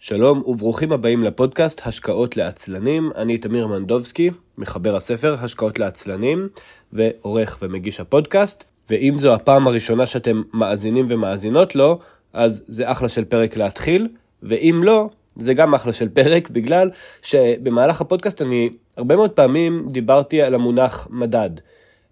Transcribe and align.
שלום 0.00 0.42
וברוכים 0.46 0.92
הבאים 0.92 1.22
לפודקאסט 1.22 1.80
השקעות 1.84 2.36
לעצלנים, 2.36 3.10
אני 3.16 3.38
תמיר 3.38 3.66
מנדובסקי, 3.66 4.30
מחבר 4.58 4.96
הספר 4.96 5.36
השקעות 5.40 5.78
לעצלנים, 5.78 6.48
ועורך 6.92 7.58
ומגיש 7.62 8.00
הפודקאסט, 8.00 8.64
ואם 8.90 9.14
זו 9.16 9.34
הפעם 9.34 9.66
הראשונה 9.66 10.06
שאתם 10.06 10.42
מאזינים 10.54 11.06
ומאזינות 11.08 11.74
לו, 11.74 11.98
אז 12.32 12.64
זה 12.68 12.90
אחלה 12.90 13.08
של 13.08 13.24
פרק 13.24 13.56
להתחיל, 13.56 14.08
ואם 14.42 14.80
לא, 14.84 15.08
זה 15.36 15.54
גם 15.54 15.74
אחלה 15.74 15.92
של 15.92 16.08
פרק, 16.08 16.50
בגלל 16.50 16.90
שבמהלך 17.22 18.00
הפודקאסט 18.00 18.42
אני 18.42 18.70
הרבה 18.96 19.16
מאוד 19.16 19.30
פעמים 19.30 19.88
דיברתי 19.90 20.42
על 20.42 20.54
המונח 20.54 21.08
מדד. 21.10 21.50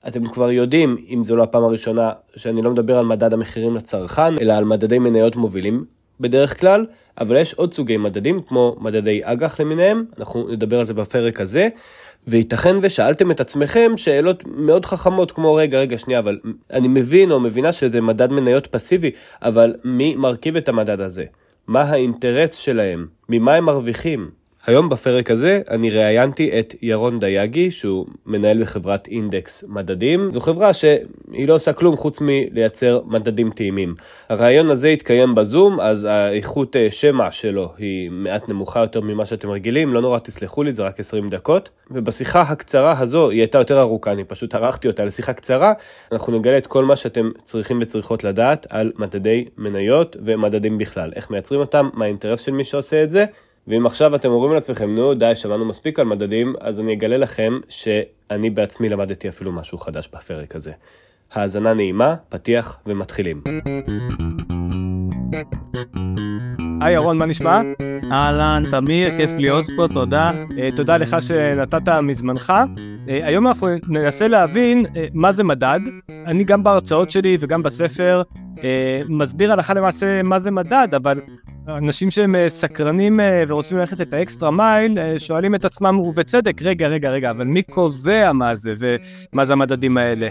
אתם 0.09 0.27
כבר 0.29 0.51
יודעים, 0.51 0.97
אם 1.09 1.25
זו 1.25 1.37
לא 1.37 1.43
הפעם 1.43 1.65
הראשונה, 1.65 2.13
שאני 2.37 2.63
לא 2.63 2.71
מדבר 2.71 2.99
על 2.99 3.05
מדד 3.05 3.33
המחירים 3.33 3.77
לצרכן, 3.77 4.39
אלא 4.41 4.53
על 4.53 4.65
מדדי 4.65 4.99
מניות 4.99 5.37
מובילים 5.37 5.96
בדרך 6.21 6.61
כלל, 6.61 6.87
אבל 7.21 7.37
יש 7.37 7.55
עוד 7.55 7.75
סוגי 7.75 7.97
מדדים, 7.97 8.43
כמו 8.43 8.77
מדדי 8.81 9.21
אג"ח 9.25 9.61
למיניהם, 9.61 10.05
אנחנו 10.19 10.49
נדבר 10.49 10.79
על 10.79 10.85
זה 10.85 10.95
בפרק 10.95 11.41
הזה, 11.41 11.69
וייתכן 12.29 12.77
ושאלתם 12.83 13.31
את 13.31 13.41
עצמכם 13.41 13.93
שאלות 13.97 14.45
מאוד 14.47 14.87
חכמות, 14.87 15.33
כמו 15.33 15.55
רגע, 15.55 15.81
רגע, 15.81 15.99
שנייה, 15.99 16.19
אבל 16.19 16.39
אני 16.73 16.89
מבין 16.89 17.31
או 17.31 17.41
מבינה 17.41 17.73
שזה 17.73 18.01
מדד 18.01 18.33
מניות 18.33 18.67
פסיבי, 18.67 19.11
אבל 19.43 19.75
מי 19.85 20.15
מרכיב 20.15 20.57
את 20.57 20.69
המדד 20.69 21.01
הזה? 21.01 21.25
מה 21.67 21.83
האינטרס 21.83 22.55
שלהם? 22.55 23.07
ממה 23.29 23.55
הם 23.55 23.65
מרוויחים? 23.65 24.31
היום 24.67 24.89
בפרק 24.89 25.31
הזה 25.31 25.61
אני 25.71 25.91
ראיינתי 25.91 26.59
את 26.59 26.75
ירון 26.83 27.21
דייגי, 27.21 27.71
שהוא 27.71 28.07
מנהל 28.27 28.63
בחברת 28.63 29.09
אינדקס 29.09 29.65
מדדים. 29.69 30.31
זו 30.31 30.41
חברה 30.41 30.75
שהיא 30.75 31.49
לא 31.49 31.55
עושה 31.55 31.73
כלום 31.73 31.97
חוץ 31.97 32.19
מלייצר 32.21 33.01
מדדים 33.07 33.51
טעימים. 33.51 33.95
הרעיון 34.29 34.71
הזה 34.71 34.89
התקיים 34.89 35.35
בזום, 35.35 35.81
אז 35.81 36.05
האיכות 36.05 36.77
אה, 36.77 36.91
שמע 36.91 37.31
שלו 37.31 37.73
היא 37.79 38.11
מעט 38.11 38.49
נמוכה 38.49 38.81
יותר 38.81 39.01
ממה 39.01 39.27
שאתם 39.27 39.51
רגילים, 39.51 39.95
לא 39.95 40.01
נורא 40.01 40.19
תסלחו 40.19 40.63
לי, 40.63 40.73
זה 40.73 40.83
רק 40.83 41.01
20 41.01 41.29
דקות. 41.29 41.71
ובשיחה 41.91 42.41
הקצרה 42.41 42.99
הזו, 42.99 43.31
היא 43.31 43.41
הייתה 43.41 43.59
יותר 43.59 43.81
ארוכה, 43.81 44.13
אני 44.13 44.25
פשוט 44.25 44.55
ערכתי 44.55 44.89
אותה 44.89 45.05
לשיחה 45.05 45.33
קצרה, 45.33 45.73
אנחנו 46.13 46.39
נגלה 46.39 46.59
את 46.59 46.67
כל 46.67 46.85
מה 46.85 46.97
שאתם 46.97 47.31
צריכים 47.45 47.79
וצריכות 47.83 48.25
לדעת 48.25 48.67
על 48.71 48.93
מדדי 48.99 49.45
מניות 49.59 50.17
ומדדים 50.25 50.79
בכלל. 50.79 51.13
איך 51.17 51.31
מייצרים 51.31 51.61
אותם, 51.61 51.89
מה 51.95 52.05
האינטרס 52.05 52.41
של 52.41 52.53
מי 52.53 52.65
שעושה 52.65 53.03
את 53.03 53.11
זה. 53.11 53.25
ואם 53.69 53.87
עכשיו 53.87 54.15
אתם 54.15 54.29
אומרים 54.29 54.53
לעצמכם, 54.53 54.95
נו 54.95 55.15
די, 55.15 55.35
שמענו 55.35 55.65
מספיק 55.65 55.99
על 55.99 56.07
מדדים, 56.07 56.55
אז 56.61 56.81
אני 56.81 56.93
אגלה 56.93 57.17
לכם 57.17 57.59
שאני 57.69 58.51
בעצמי 58.51 58.89
למדתי 58.89 59.29
אפילו 59.29 59.53
משהו 59.53 59.79
חדש 59.79 60.09
בפרק 60.15 60.57
הזה. 60.57 60.73
האזנה 61.33 61.75
נעימה, 61.75 62.15
פתיח 62.29 62.79
ומתחילים. 62.87 63.43
היי 66.81 66.95
ירון, 66.95 67.19
מה 67.19 67.27
נשמע? 67.27 67.61
אהלן, 68.13 68.65
תמיר, 68.71 69.17
כיף 69.17 69.31
להיות 69.39 69.65
פה, 69.77 69.87
תודה. 69.95 70.31
Uh, 70.49 70.77
תודה 70.77 70.97
לך 70.97 71.17
שנתת 71.21 71.89
מזמנך. 71.89 72.51
Uh, 72.51 73.09
היום 73.09 73.47
אנחנו 73.47 73.69
ננסה 73.89 74.29
להבין 74.29 74.87
uh, 74.87 74.99
מה 75.15 75.33
זה 75.33 75.45
מדד. 75.45 75.81
אני 76.27 76.45
גם 76.45 76.63
בהרצאות 76.63 77.11
שלי 77.11 77.37
וגם 77.41 77.63
בספר 77.63 78.23
uh, 78.57 78.61
מסביר 79.09 79.53
הלכה 79.53 79.75
למעשה 79.75 80.23
מה 80.23 80.39
זה 80.39 80.51
מדד, 80.51 80.89
אבל 80.97 81.21
אנשים 81.69 82.11
שהם 82.11 82.35
אה, 82.35 82.49
סקרנים 82.49 83.21
אה, 83.21 83.45
ורוצים 83.49 83.79
ללכת 83.79 84.01
את 84.01 84.15
האקסטרה 84.15 84.51
מייל, 84.51 84.99
אה, 84.99 85.19
שואלים 85.19 85.55
את 85.55 85.65
עצמם, 85.65 86.01
ובצדק, 86.01 86.63
רגע, 86.63 86.89
רגע, 86.89 87.11
רגע, 87.11 87.31
אבל 87.31 87.45
מי 87.45 87.63
קובע 87.63 88.33
מה 88.33 88.55
זה, 88.55 88.75
ומה 88.79 89.45
זה 89.45 89.53
המדדים 89.53 89.97
האלה? 89.97 90.29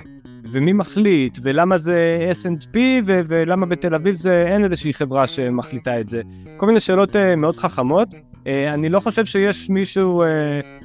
ומי 0.52 0.74
מחליט, 0.74 1.38
ולמה 1.44 1.78
זה 1.78 2.28
S&P, 2.32 2.78
ו- 3.06 3.22
ולמה 3.28 3.66
בתל 3.66 3.96
אביב 3.96 4.16
זה 4.16 4.48
אין 4.48 4.64
איזושהי 4.64 4.94
חברה 4.94 5.28
שמחליטה 5.28 6.00
את 6.00 6.08
זה. 6.08 6.22
כל 6.58 6.66
מיני 6.66 6.80
שאלות 6.80 7.16
מאוד 7.38 7.58
חכמות. 7.58 8.08
אני 8.48 8.90
לא 8.90 9.00
חושב 9.00 9.26
שיש 9.26 9.70
מישהו 9.70 10.24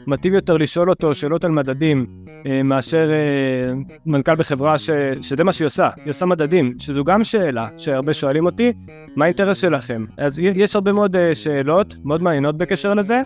מתאים 0.06 0.34
יותר 0.34 0.56
לשאול 0.56 0.90
אותו 0.90 1.14
שאלות 1.14 1.44
על 1.44 1.50
מדדים 1.50 2.06
uh, 2.26 2.48
מאשר 2.64 3.10
uh, 3.10 3.92
מנכ"ל 4.06 4.34
בחברה 4.34 4.78
ש- 4.78 4.90
שזה 5.20 5.44
מה 5.44 5.52
שהיא 5.52 5.66
עושה, 5.66 5.90
היא 5.96 6.10
עושה 6.10 6.26
מדדים, 6.26 6.74
שזו 6.78 7.04
גם 7.04 7.24
שאלה 7.24 7.68
שהרבה 7.76 8.14
שואלים 8.14 8.46
אותי, 8.46 8.72
מה 9.16 9.24
האינטרס 9.24 9.58
שלכם? 9.60 10.04
אז 10.18 10.38
יש 10.38 10.74
הרבה 10.74 10.92
מאוד 10.92 11.16
uh, 11.16 11.18
שאלות 11.34 11.94
מאוד 12.04 12.22
מעניינות 12.22 12.58
בקשר 12.58 12.94
לזה, 12.94 13.22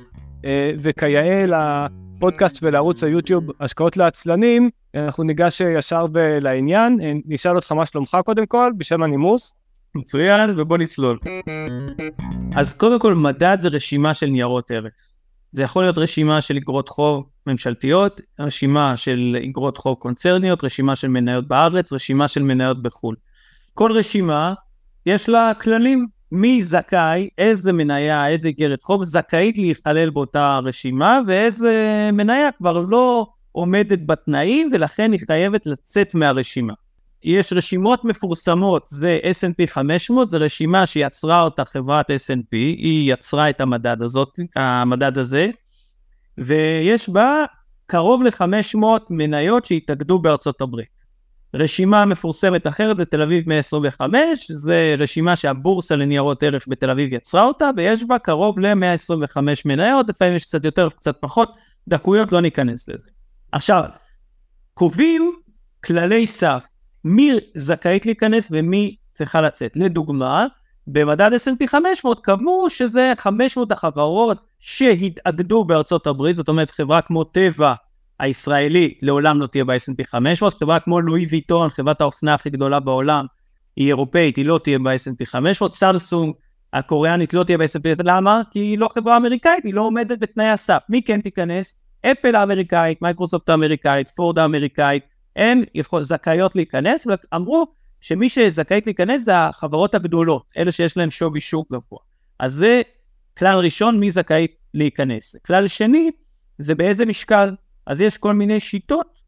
וכיאה 0.81 1.45
לפודקאסט 1.47 2.59
ולערוץ 2.63 3.05
היוטיוב 3.05 3.45
השקעות 3.61 3.97
לעצלנים, 3.97 4.71
אנחנו 4.95 5.25
ניגש 5.25 5.61
ישר 5.61 6.07
לעניין, 6.41 6.99
נשאל 7.27 7.57
אותך 7.57 7.73
מה 7.73 7.87
שלומך 7.87 8.17
קודם 8.25 8.47
כל, 8.47 8.71
בשם 8.77 9.03
הנימוס. 9.03 9.55
מצוין, 9.95 10.61
ובוא 10.61 10.79
נצלול. 10.79 11.19
אז 12.57 12.75
קודם 12.75 12.99
כל, 12.99 13.15
מדד 13.15 13.57
זה 13.61 13.69
רשימה 13.69 14.15
של 14.15 14.27
ניירות 14.27 14.71
ערך. 14.71 14.93
זה 15.55 15.63
יכול 15.63 15.83
להיות 15.83 15.99
רשימה 15.99 16.41
של 16.41 16.57
אגרות 16.57 16.89
חוב 16.89 17.25
ממשלתיות, 17.47 18.21
רשימה 18.41 18.97
של 18.97 19.37
אגרות 19.45 19.79
חוב 19.79 19.97
קונצרניות, 19.99 20.65
רשימה 20.65 20.97
של 20.97 21.09
מניות 21.09 21.49
בארץ, 21.49 21.93
רשימה 21.93 22.29
של 22.29 22.43
מניות 22.43 22.83
בחו"ל. 22.83 23.17
כל 23.75 23.93
רשימה 23.93 24.55
יש 25.07 25.29
לה 25.29 25.53
כללים, 25.61 26.07
מי 26.33 26.63
זכאי, 26.63 27.29
איזה 27.39 27.73
מניה, 27.73 28.29
איזה 28.29 28.49
אגרת 28.49 28.83
חוב 28.83 29.05
זכאית 29.05 29.59
להיכלל 29.59 30.11
באותה 30.11 30.61
רשימה, 30.65 31.21
ואיזה 31.27 32.11
מניה 32.13 32.49
כבר 32.59 32.81
לא 32.81 33.27
עומדת 33.53 33.99
בתנאים 34.07 34.71
ולכן 34.73 35.13
היא 35.13 35.21
חייבת 35.27 35.67
לצאת 35.67 36.15
מהרשימה. 36.15 36.75
יש 37.25 37.53
רשימות 37.53 38.05
מפורסמות, 38.05 38.87
זה 38.89 39.19
S&P 39.23 39.67
500, 39.67 40.31
זו 40.31 40.39
רשימה 40.41 40.87
שיצרה 40.87 41.43
אותה 41.43 41.65
חברת 41.65 42.11
S&P, 42.11 42.53
היא 42.53 43.13
יצרה 43.13 43.51
את 43.51 43.61
המדד, 43.61 44.03
הזאת, 44.03 44.39
המדד 44.57 45.19
הזה, 45.19 45.51
ויש 46.39 47.09
בה 47.09 47.45
קרוב 47.87 48.23
ל-500 48.23 48.85
מניות 49.11 49.65
שהתאגדו 49.65 50.19
בארצות 50.19 50.61
הברית. 50.61 51.05
רשימה 51.55 52.05
מפורסמת 52.05 52.67
אחרת 52.67 52.97
זה 52.97 53.05
תל 53.05 53.23
אביב 53.23 53.49
125, 53.49 54.51
זה 54.51 54.95
רשימה 54.99 55.37
שהבורסה 55.37 55.97
לניירות 55.97 56.43
ערך 56.43 56.65
בתל 56.69 56.91
אביב 56.91 57.13
יצרה 57.13 57.45
אותה, 57.45 57.71
ויש 57.77 58.05
בה 58.05 58.19
קרוב 58.19 58.59
ל-125 58.59 59.37
מניות, 59.65 60.09
לפעמים 60.09 60.37
יש 60.37 60.45
קצת 60.45 60.65
יותר, 60.65 60.89
קצת 60.91 61.17
פחות, 61.21 61.53
דקויות 61.89 62.33
לא 62.33 62.41
ניכנס 62.41 62.89
לזה. 62.89 63.09
עכשיו, 63.53 63.85
קובעים 64.75 65.33
כללי 65.85 66.27
סף, 66.27 66.67
מי 67.05 67.33
זכאית 67.55 68.07
להיכנס 68.07 68.49
ומי 68.53 68.97
צריכה 69.13 69.41
לצאת. 69.41 69.77
לדוגמה, 69.77 70.47
במדד 70.87 71.31
S&P 71.33 71.67
500 71.67 72.21
קבעו 72.21 72.71
שזה 72.71 73.13
500 73.19 73.73
החברות 73.73 74.39
שהתאגדו 74.61 75.65
בארצות 75.65 76.07
הברית, 76.07 76.37
זאת 76.37 76.49
אומרת 76.49 76.71
חברה 76.71 77.01
כמו 77.03 77.25
טבע 77.25 77.75
הישראלית 78.21 78.99
לעולם 79.03 79.41
לא 79.41 79.47
תהיה 79.47 79.65
ב-S&P 79.65 80.05
500, 80.07 80.55
חברה 80.55 80.81
כמו 80.81 81.01
לואי 81.01 81.27
ויטון, 81.31 81.69
חברת 81.69 82.01
האופנה 82.01 82.35
הכי 82.35 82.51
גדולה 82.51 82.81
בעולם, 82.81 83.27
היא 83.77 83.89
אירופאית, 83.89 84.37
היא 84.37 84.47
לא 84.47 84.61
תהיה 84.65 84.79
ב-S&P 84.79 85.27
500, 85.27 85.73
סמסונג 85.73 86.35
הקוריאנית 86.73 87.35
לא 87.35 87.45
תהיה 87.45 87.59
ב-S&P, 87.59 88.03
למה? 88.05 88.43
כי 88.51 88.59
היא 88.59 88.79
לא 88.79 88.89
חברה 88.95 89.17
אמריקאית, 89.17 89.65
היא 89.65 89.75
לא 89.75 89.83
עומדת 89.83 90.19
בתנאי 90.19 90.49
הסף. 90.49 90.79
מי 90.89 91.03
כן 91.03 91.21
תיכנס? 91.21 91.81
אפל 92.07 92.35
האמריקאית, 92.35 93.03
מייקרוסופט 93.03 93.49
האמריקאית, 93.49 94.09
פורד 94.09 94.39
האמריקאית, 94.39 95.03
הן 95.37 95.65
זכאיות 96.01 96.57
להיכנס, 96.57 97.07
ואמרו 97.07 97.67
שמי 98.01 98.29
שזכאית 98.29 98.87
להיכנס 98.87 99.25
זה 99.25 99.39
החברות 99.39 99.95
הגדולות, 99.95 100.45
אלה 100.57 100.73
שיש 100.73 100.97
להן 100.97 101.11
שווי 101.11 101.41
שוק 101.41 101.73
גבוה. 101.73 101.99
אז 102.39 102.53
זה 102.53 102.83
כלל 103.39 103.59
ראשון, 103.59 104.01
מי 104.01 104.11
זכאית 104.11 104.57
להיכנס. 104.75 105.37
כלל 105.47 105.67
שני, 105.67 106.11
זה 106.59 106.75
באיזה 106.75 107.07
משקל. 107.07 107.55
אז 107.87 108.01
יש 108.01 108.19
כל 108.19 108.35
מיני 108.35 108.61
שיטות 108.61 109.21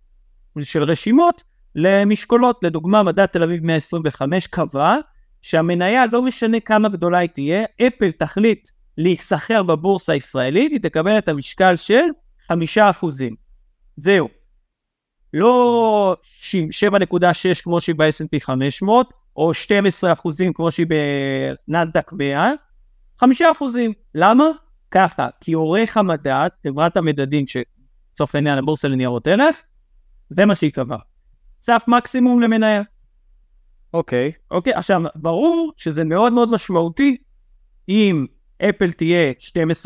של 0.62 0.82
רשימות 0.82 1.42
למשקולות. 1.74 2.60
לדוגמה, 2.62 3.02
מדד 3.02 3.26
תל 3.26 3.42
אביב 3.42 3.64
125 3.64 4.46
קבע 4.46 4.96
שהמניה, 5.42 6.04
לא 6.12 6.22
משנה 6.22 6.60
כמה 6.60 6.88
גדולה 6.88 7.18
היא 7.18 7.28
תהיה, 7.28 7.64
אפל 7.86 8.12
תחליט 8.12 8.70
להיסחר 8.98 9.62
בבורסה 9.62 10.12
הישראלית, 10.12 10.72
היא 10.72 10.80
תקבל 10.80 11.18
את 11.18 11.28
המשקל 11.28 11.76
של 11.76 12.04
חמישה 12.48 12.90
אחוזים. 12.90 13.34
זהו. 13.96 14.28
לא 15.36 16.16
7.6 16.42 17.62
כמו 17.62 17.80
שהיא 17.80 17.94
ב-S&P 17.96 18.40
500, 18.40 19.10
או 19.36 19.54
12 19.54 20.12
אחוזים 20.12 20.52
כמו 20.52 20.70
שהיא 20.70 20.86
בנאסדק 21.68 22.12
100, 22.12 22.52
5 23.20 23.42
אחוזים. 23.42 23.92
למה? 24.14 24.44
ככה, 24.90 25.28
כי 25.40 25.52
עורך 25.52 25.96
המדד, 25.96 26.48
חברת 26.66 26.96
המדדים 26.96 27.44
שלצורך 27.46 28.34
העניין 28.34 28.58
הבורסה 28.58 28.88
לניירות 28.88 29.26
ערך, 29.26 29.62
זה 30.30 30.46
מה 30.46 30.54
שהיא 30.54 30.72
קבעה. 30.72 30.98
סף 31.60 31.84
מקסימום 31.88 32.40
למניה. 32.40 32.82
אוקיי. 33.94 34.32
Okay. 34.34 34.40
אוקיי, 34.50 34.74
okay, 34.74 34.78
עכשיו, 34.78 35.02
ברור 35.14 35.72
שזה 35.76 36.04
מאוד 36.04 36.32
מאוד 36.32 36.50
משמעותי 36.50 37.16
אם 37.88 38.26
אפל 38.62 38.92
תהיה 38.92 39.32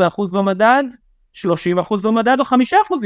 12% 0.08 0.32
במדד, 0.32 0.84
30% 1.34 1.38
במדד 2.02 2.36
או 2.40 2.44
5% 2.44 2.54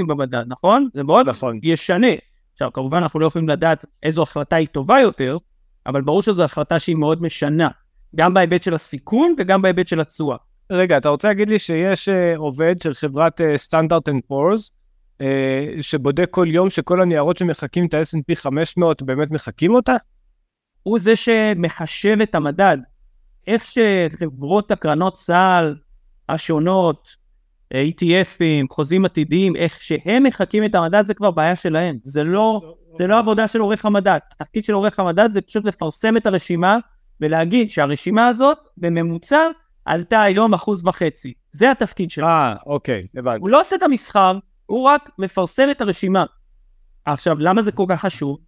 במדד, 0.07 0.45
נכון? 0.49 0.89
זה 0.95 1.03
מאוד 1.03 1.29
נכון. 1.29 1.61
ישנה. 1.63 2.07
עכשיו, 2.55 2.73
כמובן 2.73 2.99
אנחנו 2.99 3.21
לא 3.21 3.27
יכולים 3.27 3.49
לדעת 3.49 3.85
איזו 4.03 4.23
החלטה 4.23 4.57
היא 4.57 4.69
טובה 4.69 5.01
יותר, 5.01 5.39
אבל 5.87 6.03
ברור 6.03 6.23
שזו 6.23 6.45
החלטה 6.45 6.79
שהיא 6.79 6.97
מאוד 6.97 7.23
משנה, 7.23 7.69
גם 8.17 8.35
בהיבט 8.35 8.63
של 8.63 8.75
הסיכון 8.75 9.35
וגם 9.39 9.63
בהיבט 9.63 9.89
של 9.89 10.01
התשואה. 10.01 10.37
רגע, 10.73 10.97
אתה 10.97 11.09
רוצה 11.09 11.29
להגיד 11.29 11.49
לי 11.49 11.59
שיש 11.59 12.09
uh, 12.09 12.13
עובד 12.39 12.77
של 12.83 12.95
חברת 12.95 13.41
סטנדרד 13.57 14.09
אנד 14.09 14.23
פורס, 14.29 14.73
שבודק 15.81 16.29
כל 16.31 16.47
יום 16.51 16.71
שכל 16.71 17.03
הניירות 17.03 17.37
שמחקים 17.37 17.87
את 17.87 17.95
ה-S&P 17.95 18.37
500 18.37 19.03
באמת 19.03 19.31
מחקים 19.31 19.75
אותה? 19.75 19.97
הוא 20.83 20.99
זה 20.99 21.17
שמחשב 21.17 22.17
את 22.23 22.35
המדד. 22.35 22.79
איך 23.47 23.65
שחברות 23.65 24.71
הקרנות 24.71 25.17
סל 25.17 25.75
השונות, 26.29 27.17
ETFים, 27.73 28.67
חוזים 28.71 29.05
עתידיים, 29.05 29.57
איך 29.57 29.81
שהם 29.81 30.23
מחקים 30.23 30.65
את 30.65 30.75
המדד 30.75 31.05
זה 31.07 31.15
כבר 31.15 31.31
בעיה 31.31 31.57
שלהם. 31.57 31.99
זה 32.05 32.25
לא, 32.25 32.61
זה 32.99 33.07
לא 33.07 33.19
עבודה 33.19 33.49
של 33.49 33.61
עורך 33.61 33.85
המדד. 33.85 34.19
התפקיד 34.33 34.65
של 34.65 34.73
עורך 34.73 35.01
המדד 35.01 35.29
זה 35.33 35.41
פשוט 35.41 35.65
לפרסם 35.65 36.17
את 36.17 36.27
הרשימה 36.27 36.79
ולהגיד 37.21 37.71
שהרשימה 37.71 38.29
הזאת 38.29 38.59
בממוצע 38.77 39.47
עלתה 39.85 40.23
היום 40.23 40.55
אחוז 40.55 40.87
וחצי. 40.87 41.33
זה 41.53 41.71
התפקיד 41.71 42.11
שלו. 42.11 42.27
אה, 42.27 42.55
אוקיי, 42.67 43.07
הבנתי. 43.17 43.41
הוא 43.41 43.51
לא 43.51 43.61
עושה 43.61 43.77
את 43.77 43.83
המסחר, 43.83 44.39
הוא 44.67 44.85
רק 44.85 45.11
מפרסם 45.19 45.71
את 45.71 45.81
הרשימה. 45.81 46.25
עכשיו, 47.05 47.37
למה 47.39 47.63
זה 47.63 47.73
כל 47.73 47.85
כך 47.89 48.01
חשוב? 48.01 48.39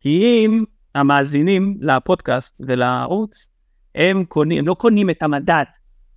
כי 0.00 0.44
אם 0.44 0.64
המאזינים 0.94 1.76
לפודקאסט 1.80 2.60
ולערוץ, 2.66 3.48
הם, 3.94 4.24
קונים, 4.24 4.58
הם 4.58 4.68
לא 4.68 4.74
קונים 4.74 5.10
את 5.10 5.22
המדד. 5.22 5.64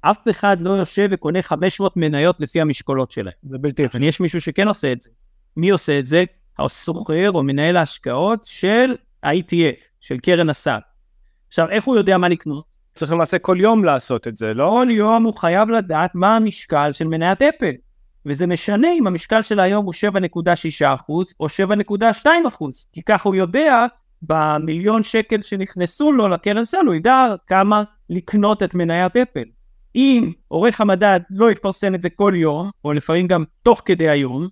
אף 0.01 0.17
אחד 0.29 0.61
לא 0.61 0.69
יושב 0.69 1.07
וקונה 1.11 1.41
500 1.41 1.97
מניות 1.97 2.41
לפי 2.41 2.61
המשקולות 2.61 3.11
שלהם. 3.11 3.33
זה 3.43 3.57
בלתי 3.57 3.85
אפשר. 3.85 4.03
יש 4.03 4.19
מישהו 4.19 4.41
שכן 4.41 4.67
עושה 4.67 4.91
את 4.91 5.01
זה. 5.01 5.09
מי 5.57 5.69
עושה 5.69 5.99
את 5.99 6.07
זה? 6.07 6.23
הסוחר 6.59 7.31
או 7.31 7.43
מנהל 7.43 7.77
ההשקעות 7.77 8.43
של 8.43 8.95
ה-ETF, 9.23 9.79
של 9.99 10.17
קרן 10.17 10.49
הסל. 10.49 10.79
עכשיו, 11.47 11.69
איך 11.69 11.83
הוא 11.83 11.97
יודע 11.97 12.17
מה 12.17 12.29
לקנות? 12.29 12.65
צריך 12.95 13.11
למעשה 13.11 13.39
כל 13.39 13.57
יום 13.59 13.83
לעשות 13.83 14.27
את 14.27 14.37
זה, 14.37 14.53
לא? 14.53 14.69
כל 14.69 14.87
יום 14.91 15.23
הוא 15.23 15.33
חייב 15.33 15.69
לדעת 15.69 16.15
מה 16.15 16.35
המשקל 16.35 16.91
של 16.91 17.07
מניית 17.07 17.41
אפל. 17.41 17.71
וזה 18.25 18.47
משנה 18.47 18.87
אם 18.93 19.07
המשקל 19.07 19.41
של 19.41 19.59
היום 19.59 19.85
הוא 19.85 19.93
7.6% 20.79 20.83
או 21.39 21.45
7.2%, 21.45 22.65
כי 22.93 23.01
ככה 23.01 23.29
הוא 23.29 23.35
יודע 23.35 23.85
במיליון 24.21 25.03
שקל 25.03 25.41
שנכנסו 25.41 26.11
לו 26.11 26.27
לקרן 26.27 26.65
סל, 26.65 26.85
הוא 26.85 26.95
ידע 26.95 27.25
כמה 27.47 27.83
לקנות 28.09 28.63
את 28.63 28.73
מניית 28.73 29.17
אפל. 29.17 29.43
אם 29.95 30.31
עורך 30.47 30.81
המדד 30.81 31.19
לא 31.29 31.51
יפרסם 31.51 31.95
את 31.95 32.01
זה 32.01 32.09
כל 32.09 32.33
יום, 32.35 32.69
או 32.85 32.93
לפעמים 32.93 33.27
גם 33.27 33.43
תוך 33.63 33.81
כדי 33.85 34.09
היום, 34.09 34.47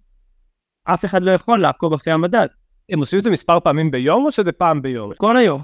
אף 0.83 1.05
אחד 1.05 1.21
לא 1.21 1.31
יכול 1.31 1.61
לעקוב 1.61 1.93
אחרי 1.93 2.13
המדד. 2.13 2.47
הם 2.89 2.99
עושים 2.99 3.19
את 3.19 3.23
זה 3.23 3.31
מספר 3.31 3.59
פעמים 3.59 3.91
ביום 3.91 4.25
או 4.25 4.31
שזה 4.31 4.51
פעם 4.51 4.81
ביום? 4.81 5.13
כל 5.17 5.37
היום. 5.37 5.61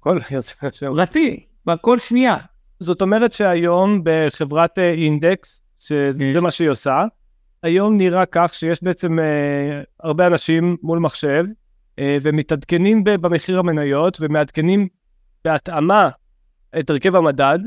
כל 0.00 0.18
היום. 0.30 0.42
פרטי, 0.94 1.46
כל 1.80 1.98
שנייה. 1.98 2.36
זאת 2.80 3.02
אומרת 3.02 3.32
שהיום 3.32 4.00
בחברת 4.04 4.78
אה, 4.78 4.90
אינדקס, 4.90 5.60
שזה 5.80 6.40
מה 6.40 6.50
שהיא 6.50 6.68
עושה, 6.68 7.04
היום 7.62 7.96
נראה 7.96 8.26
כך 8.26 8.54
שיש 8.54 8.82
בעצם 8.82 9.18
אה, 9.18 9.82
הרבה 10.00 10.26
אנשים 10.26 10.76
מול 10.82 10.98
מחשב, 10.98 11.44
אה, 11.98 12.16
ומתעדכנים 12.22 13.04
במחיר 13.04 13.58
המניות, 13.58 14.18
ומעדכנים 14.20 14.88
בהתאמה 15.44 16.08
את 16.78 16.90
הרכב 16.90 17.16
המדד, 17.16 17.58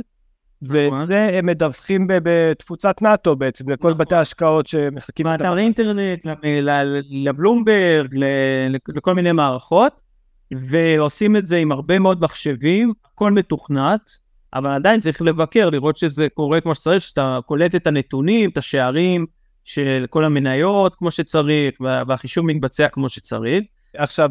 נכון. 0.61 1.01
וזה 1.01 1.29
הם 1.33 1.45
מדווחים 1.45 2.07
בתפוצת 2.07 3.01
נאטו 3.01 3.35
בעצם, 3.35 3.69
לכל 3.69 3.87
נכון. 3.87 3.97
בתי 3.97 4.15
ההשקעות 4.15 4.67
שמחכים. 4.67 5.25
באתר 5.25 5.57
אינטרנט, 5.57 6.25
לבלומברג, 7.09 8.15
לכל 8.87 9.15
מיני 9.15 9.31
מערכות, 9.31 10.01
ועושים 10.51 11.35
את 11.35 11.47
זה 11.47 11.57
עם 11.57 11.71
הרבה 11.71 11.99
מאוד 11.99 12.21
מחשבים, 12.21 12.93
הכל 13.13 13.31
מתוכנת, 13.31 14.11
אבל 14.53 14.69
עדיין 14.69 14.99
צריך 14.99 15.21
לבקר, 15.21 15.69
לראות 15.69 15.97
שזה 15.97 16.27
קורה 16.29 16.61
כמו 16.61 16.75
שצריך, 16.75 17.01
שאתה 17.01 17.39
קולט 17.45 17.75
את 17.75 17.87
הנתונים, 17.87 18.49
את 18.49 18.57
השערים 18.57 19.25
של 19.65 20.05
כל 20.09 20.25
המניות 20.25 20.95
כמו 20.95 21.11
שצריך, 21.11 21.81
והחישוב 22.07 22.45
מתבצע 22.45 22.87
כמו 22.87 23.09
שצריך. 23.09 23.63
עכשיו, 23.97 24.29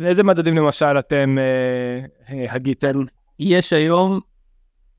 איזה 0.00 0.22
מדדים 0.22 0.56
למשל 0.56 0.98
אתם 0.98 1.38
אה, 1.38 2.34
אה, 2.34 2.52
הגיתם? 2.52 3.02
יש 3.38 3.72
היום 3.72 4.20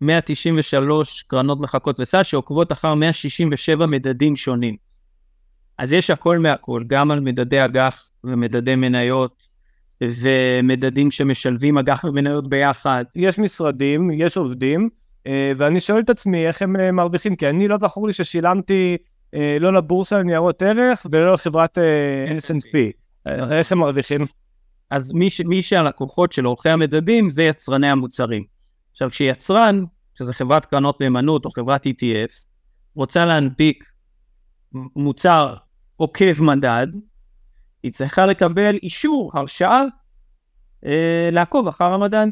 193 0.02 1.24
קרנות 1.24 1.60
מחכות 1.60 2.00
וסל 2.00 2.24
שעוקבות 2.24 2.72
אחר 2.72 2.96
167 2.96 3.86
מדדים 3.86 4.36
שונים. 4.36 4.76
אז 5.78 5.94
יש 5.94 6.10
הכל 6.10 6.40
מהכל, 6.40 6.84
גם 6.88 7.12
על 7.12 7.20
מדדי 7.20 7.66
אגף 7.66 8.10
ומדדי 8.24 8.76
מניות 8.76 9.44
ומדדים 10.02 11.12
שמשלבים 11.12 11.78
אגף 11.78 12.06
ומניות 12.06 12.50
ביחד. 12.50 13.06
יש 13.16 13.40
משרדים, 13.40 14.12
יש 14.12 14.38
עובדים, 14.38 14.90
אה, 15.28 15.52
ואני 15.56 15.80
שואל 15.80 16.00
את 16.00 16.10
עצמי 16.10 16.48
איך 16.48 16.62
הם 16.62 16.76
אה, 16.76 16.92
מרוויחים, 16.92 17.36
כי 17.36 17.50
אני 17.50 17.68
לא 17.68 17.78
זכור 17.78 18.08
לי 18.08 18.14
ששילמתי 18.14 18.98
אה, 19.36 19.58
לא 19.60 19.74
לבורסה 19.74 20.20
לניירות 20.20 20.62
ערך 20.62 21.06
ולא 21.12 21.34
לחברת 21.34 21.78
S&P. 22.38 22.78
איך 23.26 23.72
הם 23.72 23.80
מרוויחים? 23.80 24.26
אז 24.90 25.12
מי, 25.12 25.28
מי 25.46 25.62
שהלקוחות 25.62 26.32
של 26.32 26.46
עורכי 26.46 26.70
המדדים 26.70 27.30
זה 27.30 27.44
יצרני 27.44 27.88
המוצרים. 27.88 28.44
עכשיו, 28.92 29.10
כשיצרן, 29.10 29.84
שזה 30.16 30.34
חברת 30.34 30.66
קרנות 30.66 31.02
נאמנות 31.02 31.46
או 31.46 31.50
חברת 31.50 31.88
ETF, 31.88 32.46
רוצה 32.96 33.26
להנפיק 33.26 33.84
מוצר 34.96 35.56
עוקב 35.96 36.42
מדד, 36.42 36.88
היא 37.84 37.92
צריכה 37.92 38.26
לקבל 38.26 38.76
אישור, 38.84 39.32
הרשאה, 39.34 39.84
אה, 40.86 41.30
לעקוב 41.32 41.68
אחר 41.68 41.94
המדד. 41.94 42.28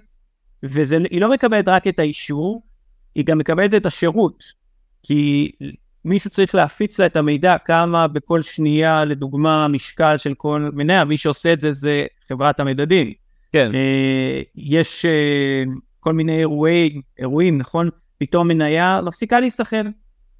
והיא 0.63 1.21
לא 1.21 1.31
מקבלת 1.31 1.67
רק 1.67 1.87
את 1.87 1.99
האישור, 1.99 2.63
היא 3.15 3.25
גם 3.25 3.37
מקבלת 3.37 3.75
את 3.75 3.85
השירות. 3.85 4.43
כי 5.03 5.51
מישהו 6.05 6.29
צריך 6.29 6.55
להפיץ 6.55 6.99
לה 6.99 7.05
את 7.05 7.15
המידע 7.15 7.57
כמה 7.57 8.07
בכל 8.07 8.41
שנייה, 8.41 9.05
לדוגמה, 9.05 9.67
משקל 9.67 10.17
של 10.17 10.33
כל 10.33 10.69
מניה, 10.73 11.05
מי 11.05 11.17
שעושה 11.17 11.53
את 11.53 11.59
זה 11.59 11.73
זה 11.73 12.05
חברת 12.29 12.59
המדדים. 12.59 13.13
כן. 13.51 13.75
אה, 13.75 14.41
יש 14.55 15.05
אה, 15.05 15.63
כל 16.09 16.13
מיני 16.13 16.39
אירועי, 16.39 17.01
אירועים, 17.19 17.57
נכון? 17.57 17.89
פתאום 18.17 18.47
מניה 18.47 19.01
מפסיקה 19.03 19.39
להיסחר, 19.39 19.81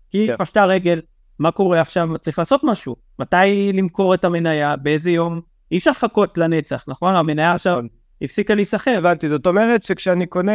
כי 0.10 0.28
כן. 0.28 0.36
פשטה 0.38 0.66
רגל. 0.66 1.02
מה 1.40 1.52
קורה 1.52 1.82
עכשיו? 1.82 2.18
צריך 2.18 2.40
לעשות 2.40 2.62
משהו. 2.64 2.96
מתי 3.20 3.72
למכור 3.74 4.14
את 4.14 4.26
המניה? 4.26 4.76
באיזה 4.76 5.12
יום? 5.12 5.42
אי 5.72 5.78
אפשר 5.78 5.92
לחכות 5.92 6.38
לנצח, 6.38 6.86
נכון? 6.88 7.16
המניה 7.16 7.52
עכשיו 7.52 7.74
נכון. 7.74 7.88
הפסיקה 8.22 8.56
להיסחר. 8.56 8.96
הבנתי, 8.98 9.30
זאת 9.30 9.48
אומרת 9.48 9.84
שכשאני 9.84 10.26
קונה 10.26 10.52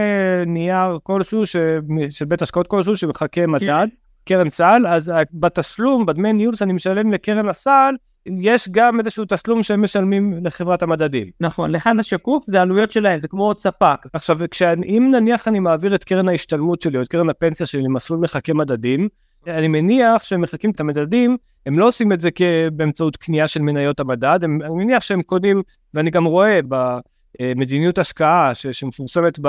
נייר 0.46 0.98
כלשהו, 1.02 1.46
ש... 1.46 1.56
של 2.10 2.24
בית 2.24 2.42
השקעות 2.42 2.66
כלשהו 2.66 2.96
שמחכה 2.96 3.28
כן. 3.28 3.50
מדד, 3.50 3.86
קרן 4.24 4.48
סל, 4.48 4.82
אז 4.88 5.12
בתשלום, 5.32 6.06
בדמי 6.06 6.32
ניהול 6.32 6.54
שאני 6.54 6.72
משלם 6.72 7.12
לקרן 7.12 7.48
הסל, 7.48 7.94
יש 8.26 8.68
גם 8.70 9.00
איזשהו 9.00 9.24
תשלום 9.28 9.62
שהם 9.62 9.82
משלמים 9.82 10.34
לחברת 10.44 10.82
המדדים. 10.82 11.30
נכון, 11.40 11.70
לאחד 11.70 11.94
השקוף 11.98 12.44
זה 12.46 12.62
עלויות 12.62 12.90
שלהם, 12.90 13.20
זה 13.20 13.28
כמו 13.28 13.44
עוד 13.44 13.58
ספק. 13.58 14.06
עכשיו, 14.12 14.38
אם 14.84 15.08
נניח 15.14 15.48
אני 15.48 15.60
מעביר 15.60 15.94
את 15.94 16.04
קרן 16.04 16.28
ההשתלמות 16.28 16.82
שלי 16.82 16.98
או 16.98 17.02
את 17.02 17.08
קרן 17.08 17.30
הפנסיה 17.30 17.66
שלי 17.66 17.82
למסלול 17.82 18.20
מחכה 18.20 18.54
מדדים, 18.54 19.08
אני 19.46 19.68
מניח 19.68 20.24
שהם 20.24 20.40
מחכים 20.40 20.70
את 20.70 20.80
המדדים, 20.80 21.36
הם 21.66 21.78
לא 21.78 21.88
עושים 21.88 22.12
את 22.12 22.20
זה 22.20 22.28
באמצעות 22.72 23.16
קנייה 23.16 23.48
של 23.48 23.62
מניות 23.62 24.00
המדד, 24.00 24.38
הם, 24.42 24.62
אני 24.62 24.84
מניח 24.84 25.02
שהם 25.02 25.22
קונים, 25.22 25.62
ואני 25.94 26.10
גם 26.10 26.24
רואה 26.24 26.60
במדיניות 27.40 27.98
השקעה 27.98 28.54
ש, 28.54 28.66
שמפורסמת 28.66 29.38
ב, 29.42 29.48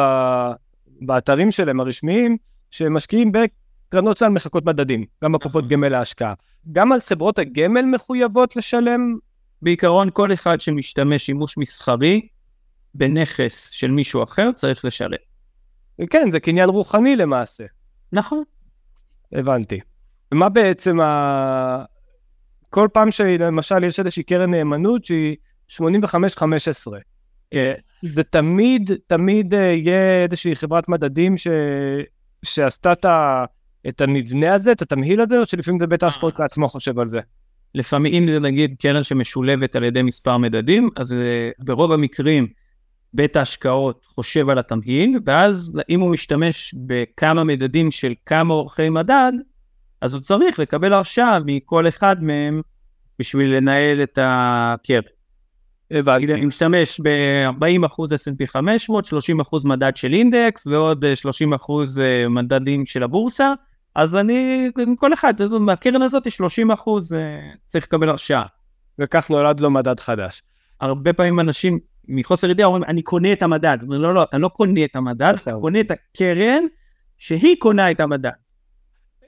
באתרים 1.02 1.52
שלהם 1.52 1.80
הרשמיים, 1.80 2.38
שהם 2.72 2.94
משקיעים 2.94 3.32
קרנות 3.90 4.18
סל 4.20 4.30
מחכות 4.30 4.66
מדדים, 4.66 5.06
גם 5.24 5.36
הקופות 5.36 5.64
נכון. 5.64 5.70
גמל 5.70 5.90
להשקעה. 5.90 6.34
גם 6.72 6.92
על 6.92 7.00
חברות 7.00 7.40
הגמל 7.40 7.82
מחויבות 7.82 8.56
לשלם? 8.56 9.16
בעיקרון, 9.62 10.10
כל 10.14 10.34
אחד 10.34 10.62
שמשתמש 10.62 11.26
שימוש 11.26 11.58
מסחרי 11.58 12.28
בנכס 12.94 13.70
של 13.70 13.92
מישהו 13.92 14.24
אחר 14.24 14.52
צריך 14.52 14.86
לשלם. 14.86 15.18
כן, 16.10 16.32
זה 16.32 16.40
קניין 16.40 16.70
רוחני 16.70 17.16
למעשה. 17.16 17.64
נכון. 18.12 18.44
הבנתי. 19.34 19.80
ומה 20.32 20.50
בעצם 20.50 21.00
ה... 21.00 21.86
כל 22.70 22.88
פעם 22.94 23.12
שלמשל 23.12 23.84
יש 23.84 24.00
איזושהי 24.00 24.24
קרן 24.24 24.52
נאמנות 24.52 25.06
שהיא 25.06 25.36
85-15, 25.72 25.78
כן. 27.52 27.74
זה 28.14 28.24
תמיד, 28.24 28.92
תמיד 29.08 29.54
אה, 29.54 29.60
יהיה 29.60 30.24
איזושהי 30.24 30.56
חברת 30.56 30.90
מדדים 30.90 31.38
ש... 31.38 31.48
שעשתה 32.46 32.92
את 32.92 33.06
ה... 33.06 33.46
את 33.88 34.02
המבנה 34.02 34.54
הזה, 34.54 34.72
את 34.72 34.82
התמהיל 34.82 35.22
הזה, 35.22 35.40
או 35.40 35.46
שלפעמים 35.46 35.80
זה 35.80 35.88
בית 35.88 36.04
אה. 36.04 36.08
ההשקעות 36.08 36.40
לעצמו 36.40 36.68
חושב 36.70 37.00
על 37.00 37.08
זה? 37.08 37.20
לפעמים, 37.76 38.14
אם 38.14 38.30
זה 38.30 38.40
נגיד 38.40 38.76
קרן 38.80 39.04
שמשולבת 39.04 39.76
על 39.76 39.84
ידי 39.84 40.02
מספר 40.02 40.38
מדדים, 40.38 40.90
אז 40.96 41.14
אה, 41.14 41.50
ברוב 41.60 41.92
המקרים 41.92 42.48
בית 43.14 43.36
ההשקעות 43.36 44.06
חושב 44.16 44.50
על 44.50 44.58
התמהיל, 44.58 45.20
ואז 45.26 45.72
אם 45.90 46.00
הוא 46.00 46.12
משתמש 46.12 46.76
בכמה 46.78 47.44
מדדים 47.44 47.92
של 47.92 48.14
כמה 48.26 48.54
אורחי 48.54 48.90
מדד, 48.90 49.32
אז 50.02 50.14
הוא 50.14 50.22
צריך 50.22 50.60
לקבל 50.60 50.94
הרשאה 50.94 51.38
מכל 51.46 51.88
אחד 51.88 52.24
מהם 52.24 52.62
בשביל 53.20 53.56
לנהל 53.56 54.04
את 54.04 54.20
הקרן. 54.22 55.02
הבנתי. 55.92 56.34
אני 56.34 56.46
משתמש 56.46 57.00
ב-40% 57.04 57.86
S&P 57.86 58.48
500, 58.48 59.06
30% 59.06 59.10
מדד 59.66 59.98
של 59.98 60.14
אינדקס 60.14 60.68
ועוד 60.68 61.06
30% 61.56 61.72
מדדים 62.30 62.86
של 62.86 63.04
הבורסה, 63.04 63.54
אז 63.96 64.16
אני, 64.16 64.70
כל 64.98 65.14
אחד, 65.14 65.34
מהקרן 65.60 66.02
הזאת 66.02 66.32
30 66.32 66.72
אחוז 66.72 67.14
אה, 67.14 67.20
צריך 67.68 67.86
לקבל 67.86 68.10
הרשאה. 68.10 68.46
וכך 69.00 69.30
נולד 69.30 69.60
לו 69.60 69.72
מדד 69.72 70.00
חדש. 70.00 70.42
הרבה 70.82 71.14
פעמים 71.14 71.40
אנשים 71.40 71.80
מחוסר 72.08 72.50
ידיעה 72.50 72.68
אומרים, 72.68 72.84
אני 72.84 73.02
קונה 73.02 73.34
את 73.34 73.44
המדד. 73.44 73.78
אומר, 73.82 73.98
לא, 73.98 74.14
לא, 74.14 74.24
אתה 74.24 74.38
לא 74.38 74.48
קונה 74.48 74.84
את 74.86 74.96
המדד, 74.96 75.34
אתה 75.42 75.52
קונה 75.62 75.80
את 75.80 75.92
הקרן 75.92 76.64
שהיא 77.18 77.56
קונה 77.60 77.92
את 77.92 78.00
המדד. 78.00 78.32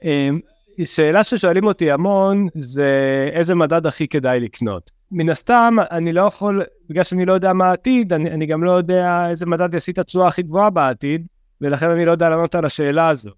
אמ, 0.04 0.40
שאלה 0.84 1.24
ששואלים 1.24 1.66
אותי 1.66 1.90
המון 1.90 2.48
זה 2.54 2.90
איזה 3.32 3.54
מדד 3.54 3.86
הכי 3.86 4.08
כדאי 4.08 4.40
לקנות. 4.40 4.90
מן 5.10 5.28
הסתם 5.28 5.76
אני 5.90 6.12
לא 6.12 6.20
יכול, 6.20 6.62
בגלל 6.90 7.04
שאני 7.04 7.24
לא 7.24 7.32
יודע 7.32 7.52
מה 7.52 7.68
העתיד, 7.68 8.12
אני, 8.12 8.30
אני 8.30 8.46
גם 8.46 8.64
לא 8.64 8.70
יודע 8.70 9.30
איזה 9.30 9.46
מדד 9.46 9.74
יעשי 9.74 9.90
את 9.90 9.98
התשואה 9.98 10.28
הכי 10.28 10.42
גבוהה 10.42 10.70
בעתיד, 10.70 11.26
ולכן 11.60 11.90
אני 11.90 12.04
לא 12.04 12.10
יודע 12.10 12.28
לענות 12.28 12.54
על 12.54 12.64
השאלה 12.64 13.08
הזו. 13.08 13.30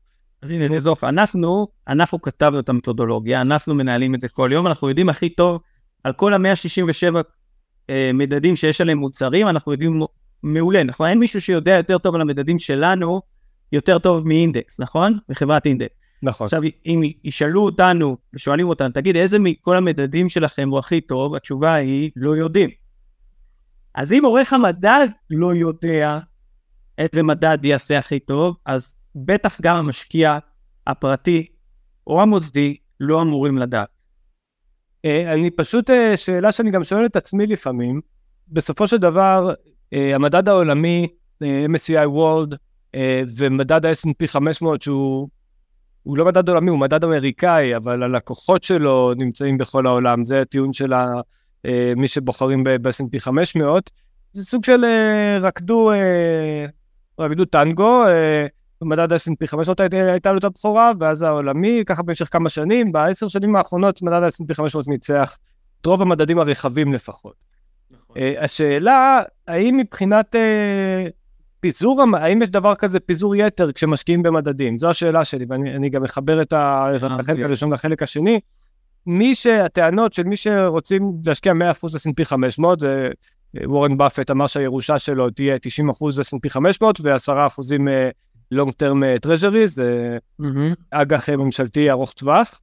אז 0.43 0.51
הנה 0.51 0.69
נזוף, 0.69 1.05
אנחנו, 1.05 1.69
אנחנו 1.89 2.21
כתבנו 2.21 2.61
את 2.61 2.69
המתודולוגיה, 2.69 3.41
אנחנו 3.41 3.75
מנהלים 3.75 4.15
את 4.15 4.21
זה 4.21 4.29
כל 4.29 4.51
יום, 4.53 4.67
אנחנו 4.67 4.89
יודעים 4.89 5.09
הכי 5.09 5.29
טוב 5.29 5.61
על 6.05 6.13
כל 6.13 6.35
ה-167 6.35 7.17
אה, 7.91 8.11
מדדים 8.15 8.57
שיש 8.57 8.81
עליהם 8.81 8.99
מוצרים, 8.99 9.49
אנחנו 9.49 9.73
יודעים 9.73 10.01
מעולה, 10.43 10.85
נכון? 10.85 11.09
אין 11.09 11.19
מישהו 11.19 11.41
שיודע 11.41 11.77
יותר 11.77 11.99
טוב 11.99 12.15
על 12.15 12.21
המדדים 12.21 12.59
שלנו, 12.59 13.21
יותר 13.73 13.99
טוב 13.99 14.29
מאינדקס, 14.29 14.81
נכון? 14.81 15.19
מחברת 15.29 15.67
אינדקס. 15.67 15.95
נכון. 16.23 16.45
עכשיו, 16.45 16.63
אם 16.87 17.03
ישאלו 17.25 17.65
אותנו 17.65 18.17
ושואלים 18.35 18.69
אותנו, 18.69 18.89
תגיד, 18.89 19.17
איזה 19.17 19.39
מכל 19.39 19.77
המדדים 19.77 20.29
שלכם 20.29 20.69
הוא 20.69 20.79
הכי 20.79 21.01
טוב? 21.01 21.35
התשובה 21.35 21.75
היא, 21.75 22.11
לא 22.17 22.37
יודעים. 22.37 22.71
אז 23.95 24.13
אם 24.13 24.25
עורך 24.25 24.53
המדד 24.53 25.09
לא 25.31 25.55
יודע 25.55 26.19
איזה 26.99 27.23
מדד 27.23 27.59
יעשה 27.63 27.99
הכי 27.99 28.19
טוב, 28.19 28.57
אז 28.67 28.95
בטח 29.15 29.61
גם 29.61 29.77
המשקיע 29.77 30.39
הפרטי 30.87 31.47
או 32.07 32.23
המוסדי 32.23 32.77
לא 33.01 33.23
אמורים 33.23 33.59
לדעת. 33.59 33.89
אה, 35.05 35.33
אני 35.33 35.51
פשוט, 35.51 35.91
אה, 35.91 36.17
שאלה 36.17 36.53
שאני 36.53 36.71
גם 36.71 36.85
שואל 36.85 37.07
את 37.07 37.17
עצמי 37.17 37.47
לפעמים, 37.47 38.01
בסופו 38.49 38.87
של 38.87 38.97
דבר, 38.97 39.55
אה, 39.93 40.15
המדד 40.15 40.49
העולמי, 40.49 41.09
MSCI 41.43 42.07
World, 42.07 42.57
ומדד 43.37 43.87
ה-S&P 43.87 44.27
500, 44.27 44.83
שהוא 44.83 45.29
הוא 46.03 46.19
לא 46.19 46.25
מדד 46.25 46.49
עולמי, 46.49 46.71
הוא 46.71 46.79
מדד 46.79 47.05
אמריקאי, 47.05 47.77
אבל 47.77 48.03
הלקוחות 48.03 48.63
שלו 48.63 49.13
נמצאים 49.17 49.59
בכל 49.59 49.87
העולם, 49.87 50.25
זה 50.25 50.41
הטיעון 50.41 50.73
של 50.73 50.93
מי 51.97 52.09
שבוחרים 52.09 52.65
ב-S&P 52.65 53.21
500. 53.21 53.91
זה 54.33 54.43
סוג 54.43 54.65
של 54.65 54.85
רקדו, 55.41 55.91
רקדו 57.19 57.45
טנגו, 57.45 58.05
במדד 58.81 59.13
ה-S&P 59.13 59.47
500 59.47 59.81
הייתה 59.81 60.33
לו 60.33 60.39
את 60.39 60.45
הבכורה, 60.45 60.93
ואז 61.01 61.23
העולמי, 61.23 61.83
ככה 61.87 62.03
במשך 62.03 62.29
כמה 62.33 62.49
שנים, 62.49 62.93
בעשר 62.93 63.29
שנים 63.29 63.57
האחרונות 63.57 64.03
מדד 64.03 64.23
ה-S&P 64.23 64.55
500 64.55 64.89
ניצח 64.89 65.39
את 65.81 65.87
רוב 65.87 66.03
המדדים 66.03 66.39
הרחבים 66.39 66.93
לפחות. 66.93 67.35
נכון. 67.91 68.17
Uh, 68.17 68.45
השאלה, 68.45 69.23
האם 69.49 69.77
מבחינת 69.77 70.35
uh, 70.35 71.11
פיזור, 71.61 72.05
האם 72.17 72.43
יש 72.43 72.51
דבר 72.51 72.75
כזה 72.75 73.01
פיזור 73.01 73.37
יתר 73.37 73.73
כשמשקיעים 73.73 74.23
במדדים? 74.23 74.79
זו 74.79 74.91
השאלה 74.91 75.25
שלי, 75.25 75.47
ואני 75.49 75.91
גם 75.91 76.03
מחבר 76.03 76.43
את 76.43 76.53
החלק 76.53 77.21
אוקיי. 77.21 77.45
הראשון 77.45 77.73
לחלק 77.73 78.03
השני. 78.03 78.41
מי 79.07 79.35
שהטענות 79.35 80.13
של 80.13 80.23
מי 80.23 80.37
שרוצים 80.37 81.13
להשקיע 81.27 81.53
100% 81.53 81.55
S&P 81.87 82.25
500, 82.25 82.81
זה 82.81 83.11
וורן 83.65 83.97
באפט 83.97 84.31
אמר 84.31 84.47
שהירושה 84.47 84.99
שלו 84.99 85.31
תהיה 85.31 85.57
90% 85.57 85.59
S&P 86.21 86.49
500 86.49 87.01
ו-10% 87.03 87.31
long 88.55 88.71
term 88.83 89.05
אה, 89.05 89.15
treasury, 89.27 89.67
זה 89.67 90.19
mm-hmm. 90.43 90.75
אג"ח 90.91 91.29
אה, 91.29 91.37
ממשלתי 91.37 91.91
ארוך 91.91 92.13
טווח. 92.13 92.61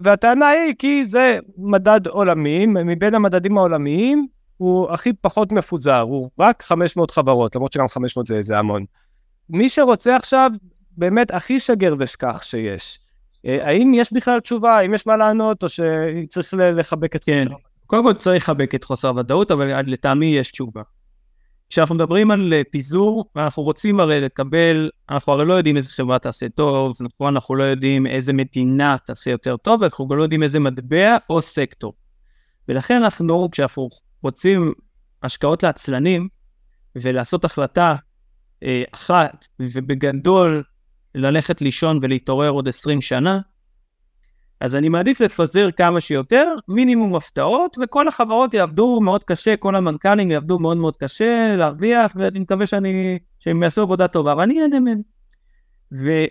והטענה 0.00 0.48
היא 0.48 0.74
כי 0.78 1.04
זה 1.04 1.38
מדד 1.58 2.06
עולמי, 2.06 2.66
מבין 2.66 3.14
המדדים 3.14 3.58
העולמיים 3.58 4.26
הוא 4.56 4.90
הכי 4.90 5.12
פחות 5.12 5.52
מפוזר, 5.52 6.00
הוא 6.00 6.30
רק 6.38 6.62
500 6.62 7.10
חברות, 7.10 7.56
למרות 7.56 7.72
שגם 7.72 7.88
500 7.88 8.26
זה, 8.26 8.42
זה 8.42 8.58
המון. 8.58 8.84
מי 9.50 9.68
שרוצה 9.68 10.16
עכשיו, 10.16 10.50
באמת 10.96 11.30
הכי 11.30 11.60
שגר 11.60 11.94
ושכח 11.98 12.42
שיש. 12.42 12.98
אה, 13.46 13.66
האם 13.68 13.92
יש 13.94 14.12
בכלל 14.12 14.40
תשובה, 14.40 14.78
האם 14.78 14.94
יש 14.94 15.06
מה 15.06 15.16
לענות, 15.16 15.62
או 15.62 15.68
שצריך 15.68 16.54
לחבק 16.58 17.16
את 17.16 17.24
כן. 17.24 17.46
קודם 17.86 18.04
כל 18.04 18.12
צריך 18.12 18.42
לחבק 18.42 18.74
את 18.74 18.84
חוסר 18.84 19.08
הוודאות, 19.08 19.50
אבל 19.50 19.80
לטעמי 19.86 20.26
יש 20.26 20.50
תשובה. 20.50 20.82
כשאנחנו 21.70 21.94
מדברים 21.94 22.30
על 22.30 22.52
אה, 22.52 22.62
פיזור, 22.70 23.30
אנחנו 23.36 23.62
רוצים 23.62 24.00
הרי 24.00 24.20
לקבל, 24.20 24.90
אנחנו 25.10 25.32
הרי 25.32 25.44
לא 25.44 25.54
יודעים 25.54 25.76
איזה 25.76 25.92
חברה 25.92 26.18
תעשה 26.18 26.48
טוב, 26.48 26.92
נכון, 27.00 27.36
אנחנו 27.36 27.54
לא 27.54 27.64
יודעים 27.64 28.06
איזה 28.06 28.32
מדינה 28.32 28.96
תעשה 29.06 29.30
יותר 29.30 29.56
טוב, 29.56 29.80
ואנחנו 29.80 30.08
גם 30.08 30.16
לא 30.18 30.22
יודעים 30.22 30.42
איזה 30.42 30.60
מטבע 30.60 31.16
או 31.30 31.42
סקטור. 31.42 31.92
ולכן 32.68 33.02
אנחנו, 33.02 33.48
כשאנחנו 33.50 33.88
רוצים 34.22 34.72
השקעות 35.22 35.62
לעצלנים, 35.62 36.28
ולעשות 36.96 37.44
החלטה 37.44 37.96
אה, 38.62 38.82
אחת, 38.94 39.46
ובגדול 39.60 40.62
ללכת 41.14 41.60
לישון 41.60 41.98
ולהתעורר 42.02 42.50
עוד 42.50 42.68
20 42.68 43.00
שנה, 43.00 43.40
אז 44.60 44.74
אני 44.74 44.88
מעדיף 44.88 45.20
לפזר 45.20 45.70
כמה 45.70 46.00
שיותר, 46.00 46.54
מינימום 46.68 47.16
הפתעות, 47.16 47.76
וכל 47.82 48.08
החברות 48.08 48.54
יעבדו 48.54 49.00
מאוד 49.00 49.24
קשה, 49.24 49.56
כל 49.56 49.74
המנכ"לים 49.74 50.30
יעבדו 50.30 50.58
מאוד 50.58 50.76
מאוד 50.76 50.96
קשה 50.96 51.54
להרוויח, 51.56 52.12
ואני 52.16 52.38
מקווה 52.38 52.66
שאני, 52.66 53.18
שהם 53.38 53.62
יעשו 53.62 53.82
עבודה 53.82 54.08
טובה, 54.08 54.34
ואני 54.38 54.62
אענה 54.62 54.80
מהם. 54.80 55.00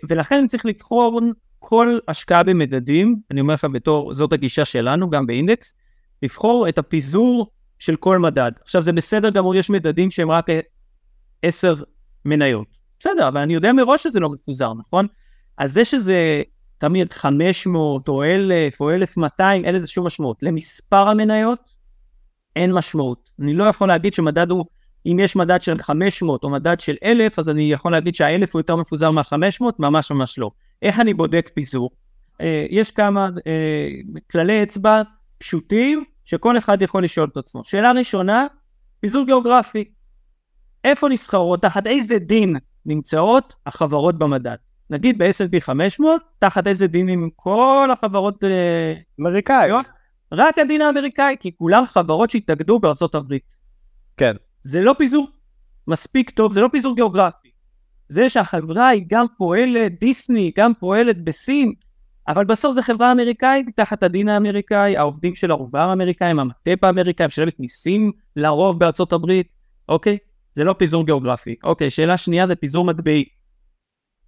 ולכן 0.10 0.48
צריך 0.48 0.66
לבחור 0.66 1.22
כל 1.60 2.00
השקעה 2.08 2.44
במדדים, 2.44 3.16
אני 3.32 3.42
אומר 3.42 3.54
לך 3.54 3.66
בתור, 3.72 4.14
זאת 4.14 4.34
הגישה 4.34 4.66
שלנו, 4.66 5.10
גם 5.10 5.26
באינדקס, 5.26 5.74
לבחור 6.24 6.70
את 6.70 6.78
הפיזור 6.78 7.52
של 7.80 7.96
כל 7.96 8.18
מדד. 8.18 8.52
עכשיו 8.62 8.82
זה 8.82 8.94
בסדר 8.94 9.30
גמור, 9.30 9.56
יש 9.56 9.70
מדדים 9.70 10.12
שהם 10.12 10.32
רק 10.32 10.46
עשר 11.44 11.76
מניות. 12.26 12.68
בסדר, 13.00 13.28
אבל 13.28 13.42
אני 13.42 13.54
יודע 13.54 13.74
מראש 13.74 14.04
שזה 14.04 14.20
לא 14.20 14.30
מפוזר, 14.30 14.74
נכון? 14.74 15.08
אז 15.58 15.74
זה 15.74 15.86
שזה 15.86 16.42
תמיד 16.80 17.14
500 17.14 18.08
או 18.08 18.24
1,000 18.24 18.82
או 18.82 18.92
1,200, 18.92 19.66
אין 19.66 19.76
לזה 19.76 19.88
שום 19.88 20.06
משמעות. 20.06 20.44
למספר 20.44 21.08
המניות 21.08 21.60
אין 22.56 22.74
משמעות. 22.74 23.30
אני 23.40 23.54
לא 23.54 23.64
יכול 23.64 23.88
להגיד 23.88 24.14
שמדד 24.14 24.50
הוא, 24.50 24.66
אם 25.06 25.18
יש 25.20 25.36
מדד 25.36 25.62
של 25.62 25.82
500 25.82 26.44
או 26.44 26.50
מדד 26.50 26.80
של 26.80 26.96
1,000, 27.04 27.40
אז 27.40 27.50
אני 27.50 27.72
יכול 27.72 27.92
להגיד 27.92 28.16
שה-1,000 28.16 28.50
הוא 28.54 28.60
יותר 28.60 28.76
מפוזר 28.76 29.12
מה-500, 29.12 29.64
ממש 29.80 30.12
ממש 30.12 30.40
לא. 30.40 30.52
איך 30.82 31.00
אני 31.00 31.14
בודק 31.14 31.50
פיזור? 31.54 31.90
אה, 32.42 32.66
יש 32.70 32.92
כמה 32.92 33.30
אה, 33.48 33.88
כללי 34.32 34.64
אצבע 34.64 35.02
פשוטים 35.38 36.04
שכל 36.26 36.58
אחד 36.58 36.82
יכול 36.82 37.04
לשאול 37.04 37.30
את 37.32 37.38
עצמו. 37.38 37.64
שאלה 37.64 37.92
ראשונה, 37.92 38.48
פיזור 39.00 39.26
גיאוגרפי. 39.26 39.84
איפה 40.84 41.10
נסחרות, 41.10 41.62
תחת 41.62 41.88
איזה 41.88 42.20
דין 42.20 42.56
נמצאות 42.86 43.56
החברות 43.66 44.20
במדד? 44.20 44.56
נגיד 44.90 45.18
ב-S&P 45.18 45.60
500, 45.60 46.22
תחת 46.40 46.68
איזה 46.68 46.88
דין 46.88 47.10
עם 47.10 47.30
כל 47.36 47.90
החברות 47.94 48.44
אה, 48.44 48.94
אמריקאיות? 49.20 49.86
רק 50.32 50.58
הדין 50.58 50.82
האמריקאי, 50.82 51.36
כי 51.40 51.52
כולם 51.58 51.84
חברות 51.86 52.30
שהתאגדו 52.30 52.80
בארצות 52.80 53.16
הברית. 53.16 53.56
כן. 54.18 54.36
זה 54.62 54.82
לא 54.82 54.96
פיזור 54.98 55.28
מספיק 55.88 56.30
טוב, 56.30 56.54
זה 56.54 56.62
לא 56.62 56.68
פיזור 56.72 56.96
גיאוגרפי. 56.96 57.50
זה 58.08 58.30
שהחברה 58.30 58.88
היא 58.88 59.04
גם 59.08 59.26
פועלת, 59.38 60.00
דיסני, 60.00 60.52
גם 60.58 60.72
פועלת 60.80 61.24
בסין, 61.24 61.74
אבל 62.28 62.46
בסוף 62.46 62.76
זו 62.76 62.82
חברה 62.82 63.12
אמריקאית 63.12 63.66
תחת 63.76 64.04
הדין 64.04 64.30
האמריקאי, 64.30 64.98
העובדים 64.98 65.36
שלה 65.36 65.54
רובם 65.54 65.90
אמריקאים, 65.90 66.40
המטה 66.40 66.72
באמריקאי, 66.82 67.28
משלמת 67.28 67.60
מיסים 67.60 68.12
לרוב 68.36 68.80
בארצות 68.80 69.14
הברית, 69.14 69.48
אוקיי? 69.90 70.18
זה 70.56 70.64
לא 70.64 70.74
פיזור 70.74 71.06
גיאוגרפי. 71.06 71.56
אוקיי, 71.64 71.90
שאלה 71.90 72.18
שנייה 72.18 72.48
זה 72.48 72.56
פיזור 72.56 72.86
מטבעי. 72.86 73.26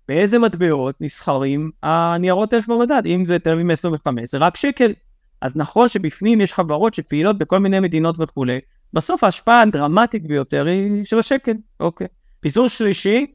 באיזה 0.08 0.39
מטבעות 0.39 0.96
נסחרים 1.01 1.72
הניירות 1.84 2.53
ערך 2.53 2.67
במדד, 2.67 3.01
אם 3.05 3.25
זה 3.25 3.39
תל 3.39 3.50
אביב 3.53 3.72
25 3.72 4.29
זה 4.29 4.38
רק 4.38 4.58
שקל. 4.58 4.93
אז 5.41 5.55
נכון 5.55 5.89
שבפנים 5.89 6.41
יש 6.41 6.53
חברות 6.53 6.93
שפעילות 6.93 7.38
בכל 7.38 7.60
מיני 7.60 7.79
מדינות 7.79 8.15
וכולי, 8.20 8.60
בסוף 8.93 9.24
ההשפעה 9.24 9.62
הדרמטית 9.62 10.27
ביותר 10.27 10.65
היא 10.65 11.05
של 11.05 11.20
השקל, 11.20 11.53
אוקיי. 11.79 12.08
פיזור 12.39 12.67
שלישי, 12.67 13.25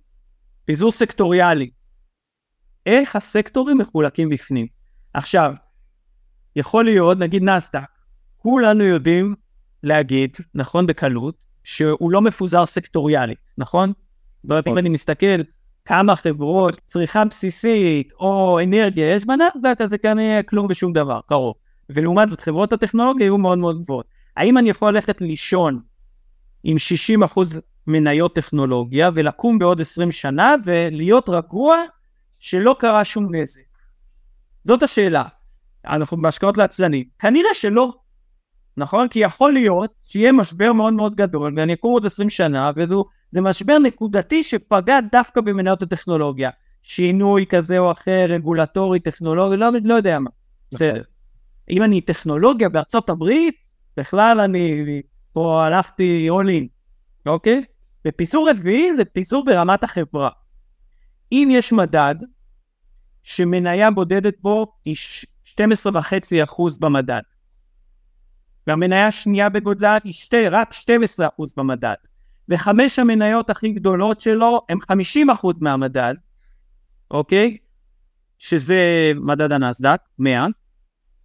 פיזור 0.65 0.91
סקטוריאלי. 0.91 1.71
איך 2.87 3.17
הסקטורים 3.17 3.79
מחולקים 3.79 4.29
בפנים. 4.29 4.67
עכשיו, 5.15 5.53
יכול 6.57 6.85
להיות, 6.85 7.19
נגיד 7.19 7.43
נסדק, 7.43 7.89
כולנו 8.37 8.85
יודעים 8.85 9.35
להגיד, 9.83 10.37
נכון 10.55 10.87
בקלות, 10.87 11.35
שהוא 11.65 12.13
לא 12.13 12.23
מפוזר 12.23 12.67
סקטוריאלית, 12.67 13.39
נכון? 13.59 13.93
זאת 14.43 14.51
אומרת, 14.51 14.67
אם 14.67 14.73
נכון. 14.73 14.79
אני 14.79 14.89
מסתכל 14.89 15.41
כמה 15.87 16.17
חברות 16.17 16.81
צריכה 16.87 17.25
בסיסית 17.25 18.13
או 18.21 18.61
אנרגיה 18.61 19.15
יש 19.15 19.25
בנסדק, 19.25 19.81
אז 19.81 19.91
זה 19.91 19.99
כנראה 19.99 20.43
כלום 20.43 20.67
ושום 20.71 20.93
דבר, 20.93 21.21
קרוב. 21.27 21.55
ולעומת 21.91 22.31
זאת 22.31 22.41
חברות 22.41 22.73
הטכנולוגיה 22.73 23.25
יהיו 23.25 23.39
מאוד 23.39 23.59
מאוד 23.59 23.83
גבוהות. 23.83 24.07
האם 24.37 24.59
אני 24.59 24.71
יכול 24.71 24.95
ללכת 24.95 25.21
לישון 25.21 25.81
עם 26.65 26.77
60% 27.25 27.41
מניות 27.87 28.35
טכנולוגיה 28.35 29.11
ולקום 29.15 29.59
בעוד 29.59 29.81
20 29.81 30.13
שנה 30.13 30.55
ולהיות 30.65 31.29
רגוע 31.29 31.77
שלא 32.39 32.77
קרה 32.79 33.05
שום 33.05 33.35
נזק? 33.35 33.61
זאת 34.65 34.83
השאלה. 34.83 35.25
אנחנו 35.87 36.17
בהשקעות 36.17 36.59
לעצלנים. 36.59 37.05
כנראה 37.19 37.55
שלא. 37.55 37.93
נכון? 38.77 39.09
כי 39.09 39.19
יכול 39.19 39.53
להיות 39.53 39.91
שיהיה 40.05 40.33
משבר 40.33 40.73
מאוד 40.73 40.93
מאוד 40.93 41.15
גדול, 41.15 41.55
ואני 41.57 41.73
אקום 41.73 41.93
עוד 41.93 42.07
20 42.07 42.31
שנה, 42.31 42.71
וזה 43.33 43.41
משבר 43.41 43.79
נקודתי 43.79 44.45
שפגע 44.45 44.99
דווקא 45.13 45.41
במניות 45.41 45.83
הטכנולוגיה. 45.83 46.51
שינוי 46.83 47.47
כזה 47.47 47.79
או 47.79 47.93
אחר, 47.93 48.27
רגולטורי, 48.29 49.01
טכנולוגי, 49.01 49.57
לא, 49.57 49.69
לא 49.85 49.95
יודע 49.95 50.19
מה. 50.19 50.31
בסדר. 50.73 50.91
נכון. 50.91 51.03
אם 51.71 51.83
אני 51.83 52.01
טכנולוגיה 52.01 52.69
בארצות 52.69 53.11
הברית, 53.11 53.55
בכלל 53.97 54.41
אני 54.41 54.85
פה 55.33 55.65
הלכתי 55.65 56.29
all 56.31 56.47
in, 56.47 56.67
אוקיי? 57.27 57.65
ופיזור 58.07 58.51
רביעי 58.51 58.97
זה 58.97 59.05
פיזור 59.05 59.45
ברמת 59.45 59.85
החברה. 59.85 60.31
אם 61.33 61.49
יש 61.53 61.73
מדד 61.73 62.15
שמניה 63.23 63.91
בודדת 63.91 64.35
בו 64.41 64.67
היא 64.85 64.97
12.5% 65.47 66.63
במדד, 66.81 67.23
והמניה 68.67 69.07
השנייה 69.07 69.49
בגודלה 69.49 69.99
היא 70.05 70.13
שתי, 70.13 70.49
רק 70.49 70.73
12% 70.73 70.77
במדד, 71.57 71.95
וחמש 72.49 72.99
המניות 72.99 73.51
הכי 73.51 73.73
גדולות 73.73 74.21
שלו 74.21 74.61
הם 74.69 74.79
50% 75.33 75.47
מהמדד, 75.61 76.15
אוקיי? 77.11 77.57
שזה 78.39 79.13
מדד 79.15 79.53
הנסדק, 79.53 80.01
100, 80.19 80.47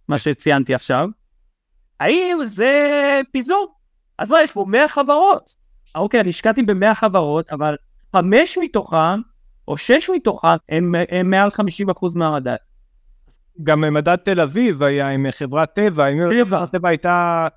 מה 0.08 0.18
שציינתי 0.18 0.74
עכשיו. 0.74 1.08
האם 2.00 2.38
זה 2.44 2.80
פיזור? 3.32 3.74
אז 4.18 4.30
מה, 4.30 4.42
יש 4.42 4.52
פה 4.52 4.64
100 4.68 4.88
חברות. 4.88 5.54
אוקיי, 5.94 6.20
אני 6.20 6.28
השקעתי 6.28 6.62
ב-100 6.62 6.94
חברות, 6.94 7.50
אבל 7.50 7.76
חמש 8.16 8.58
מתוכן, 8.62 9.20
או 9.68 9.76
שש 9.76 10.10
מתוכן, 10.14 10.56
הם, 10.68 10.94
הם 11.08 11.30
מעל 11.30 11.48
50% 11.48 12.06
מהמדד. 12.14 12.56
גם 13.62 13.80
מדד 13.80 14.16
תל 14.16 14.40
אביב 14.40 14.82
היה 14.82 15.08
עם 15.08 15.26
חברת 15.30 15.74
טבע, 15.74 16.06
אם 16.06 16.18
טבע. 16.30 16.66
טבע 16.66 16.88
הייתה 16.88 17.48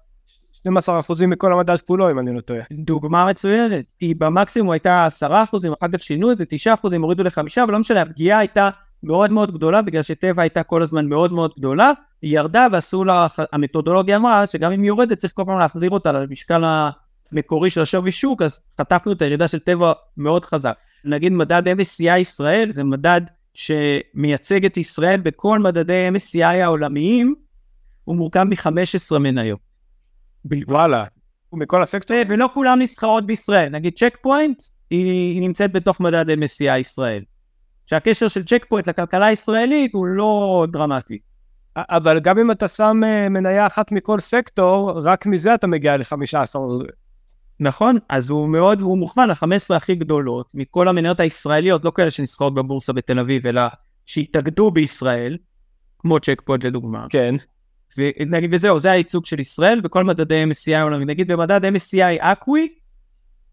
12% 0.68 1.26
מכל 1.28 1.54
המדד 1.54 1.82
כולו, 1.82 2.12
אם 2.12 2.20
אני 2.20 2.36
לא 2.36 2.42
טועה. 2.42 2.62
דוגמה 2.72 3.26
מצוינת. 3.26 3.86
היא 4.00 4.16
במקסימום 4.18 4.72
הייתה 4.72 5.08
10%, 5.22 5.26
אחר 5.26 5.88
כך 5.94 6.04
שינו 6.04 6.32
את 6.32 6.38
זה, 6.38 6.44
9%, 6.84 6.96
הורידו 6.98 7.24
ל-5, 7.24 7.64
אבל 7.64 7.74
לא 7.74 7.80
משנה, 7.80 8.02
הפגיעה 8.02 8.40
הייתה 8.40 8.70
מאוד 9.04 9.32
מאוד 9.32 9.54
גדולה, 9.54 9.82
בגלל 9.82 10.02
שטבע 10.02 10.42
הייתה 10.42 10.64
כל 10.64 10.82
הזמן 10.82 11.06
מאוד 11.06 11.34
מאוד 11.34 11.52
גדולה, 11.58 11.92
היא 12.22 12.38
ירדה 12.38 12.68
ועשו 12.72 13.04
לה, 13.04 13.28
המתודולוגיה 13.54 14.18
אמרה 14.18 14.48
שגם 14.48 14.72
אם 14.72 14.82
היא 14.82 14.88
יורדת 14.88 15.18
צריך 15.18 15.34
כל 15.36 15.44
פעם 15.46 15.60
להחזיר 15.60 15.90
אותה 15.90 16.12
למשקל 16.12 16.64
המקורי 17.32 17.70
של 17.70 17.82
השווי 17.82 18.12
שוק, 18.12 18.42
אז 18.42 18.62
חטפנו 18.82 19.12
את 19.12 19.22
הירידה 19.22 19.48
של 19.48 19.60
טבע 19.60 19.94
מאוד 20.18 20.46
חזק. 20.46 20.74
נגיד 21.06 21.32
מדד 21.32 21.64
MSCI 21.68 22.18
ישראל, 22.18 22.72
זה 22.72 22.84
מדד 22.84 23.22
שמייצג 23.54 24.66
את 24.66 24.78
ישראל 24.78 25.20
בכל 25.20 25.60
מדדי 25.60 26.10
MSCI 26.16 26.44
העולמיים, 26.44 27.36
הוא 28.04 28.16
מורכב 28.16 28.44
מ-15 28.44 29.18
מניות. 29.20 29.75
וואלה, 30.68 31.06
מכל 31.54 31.84
הסקטור? 31.84 32.18
ולא 32.28 32.50
כולם 32.54 32.80
נסחרות 32.82 33.26
בישראל, 33.26 33.70
נגיד 33.70 33.94
צ'ק 33.98 34.18
פוינט, 34.22 34.64
היא, 34.90 35.06
היא 35.06 35.42
נמצאת 35.42 35.72
בתוך 35.72 36.00
מדד 36.00 36.30
MSCI 36.30 36.78
ישראל. 36.80 37.24
שהקשר 37.86 38.28
של 38.28 38.44
צ'ק 38.44 38.66
פוינט 38.70 38.88
לכלכלה 38.88 39.26
הישראלית 39.26 39.94
הוא 39.94 40.08
לא 40.08 40.66
דרמטי. 40.72 41.20
אבל 41.78 42.20
גם 42.20 42.40
אם 42.40 42.52
אתה 42.52 42.68
שם 42.68 43.02
אה, 43.06 43.30
מניה 43.30 43.68
אחת 43.68 43.92
מכל 43.92 44.20
סקטור, 44.20 44.92
רק 45.04 45.26
מזה 45.26 45.54
אתה 45.54 45.68
מגיע 45.68 45.98
ל-15. 45.98 46.56
נכון, 47.60 47.98
אז 48.10 48.30
הוא 48.30 48.50
מאוד, 48.50 48.82
הוא 48.82 48.98
מוכוון 48.98 49.30
ל-15 49.30 49.76
הכי 49.76 49.96
גדולות 49.96 50.52
מכל 50.54 50.88
המניות 50.88 51.20
הישראליות, 51.20 51.86
לא 51.86 51.92
כאלה 51.96 52.12
שנסחרות 52.12 52.54
בבורסה 52.54 52.94
בתל 52.94 53.20
אביב, 53.20 53.48
אלא 53.48 53.62
שהתאגדו 54.06 54.72
בישראל, 54.72 55.38
כמו 56.00 56.20
צ'ק 56.20 56.42
פוינט 56.46 56.64
לדוגמה. 56.64 57.06
כן. 57.10 57.36
ונגיד 57.98 58.54
וזהו, 58.54 58.80
זה 58.80 58.92
הייצוג 58.92 59.26
של 59.26 59.40
ישראל 59.40 59.82
בכל 59.82 60.04
מדדי 60.04 60.44
MSCI 60.44 60.76
העולמי. 60.76 61.06
נגיד 61.06 61.32
במדד 61.32 61.66
MSCI 61.66 62.20
ACWI, 62.20 62.70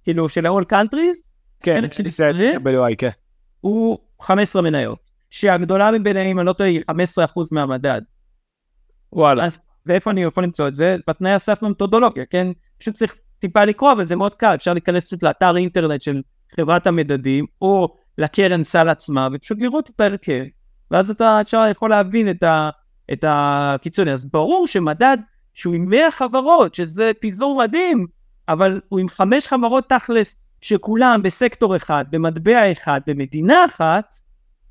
כאילו 0.02 0.28
של 0.28 0.46
ה-all 0.46 0.72
countries, 0.72 1.32
כן, 1.62 1.92
של 1.92 2.06
ישראל, 2.06 2.36
כן. 2.36 2.58
הוא 3.60 3.98
15 4.20 4.62
מניות, 4.62 4.98
שהגדולה 5.30 5.90
מביניהם, 5.90 6.38
אני 6.38 6.46
לא 6.46 6.52
טועה, 6.52 6.68
היא 6.68 6.80
15% 6.90 6.94
מהמדד. 7.52 8.02
וואלה. 9.12 9.44
אז 9.44 9.58
ואיפה 9.86 10.10
אני 10.10 10.22
יכול 10.22 10.44
למצוא 10.44 10.68
את 10.68 10.74
זה? 10.74 10.96
בתנאי 11.08 11.32
הסף 11.32 11.58
במתודולוגיה, 11.62 12.24
כן? 12.26 12.46
פשוט 12.78 12.94
צריך 12.94 13.14
טיפה 13.38 13.64
לקרוא, 13.64 13.92
אבל 13.92 14.06
זה 14.06 14.16
מאוד 14.16 14.34
קל, 14.34 14.54
אפשר 14.54 14.72
להיכנס 14.72 15.06
פשוט 15.06 15.22
לאתר 15.22 15.56
אינטרנט 15.56 16.02
של 16.02 16.22
חברת 16.56 16.86
המדדים, 16.86 17.46
או 17.62 17.96
לקרן 18.18 18.64
סל 18.64 18.88
עצמה, 18.88 19.28
ופשוט 19.32 19.58
לראות 19.60 19.90
את 19.90 20.00
ההרכב, 20.00 20.44
ואז 20.90 21.10
אתה 21.10 21.40
אפשר 21.40 21.64
יכול 21.70 21.90
להבין 21.90 22.30
את, 22.30 22.42
ה, 22.42 22.70
את 23.12 23.24
הקיצוני. 23.28 24.12
אז 24.12 24.24
ברור 24.24 24.66
שמדד 24.66 25.16
שהוא 25.54 25.74
עם 25.74 25.90
100 25.90 26.10
חברות, 26.10 26.74
שזה 26.74 27.12
פיזור 27.20 27.62
מדהים, 27.62 28.06
אבל 28.48 28.80
הוא 28.88 29.00
עם 29.00 29.08
5 29.08 29.46
חברות 29.46 29.88
תכלס, 29.88 30.48
שכולם 30.60 31.20
בסקטור 31.22 31.76
אחד, 31.76 32.04
במטבע 32.10 32.72
אחד, 32.72 33.00
במדינה 33.06 33.64
אחת, 33.64 34.14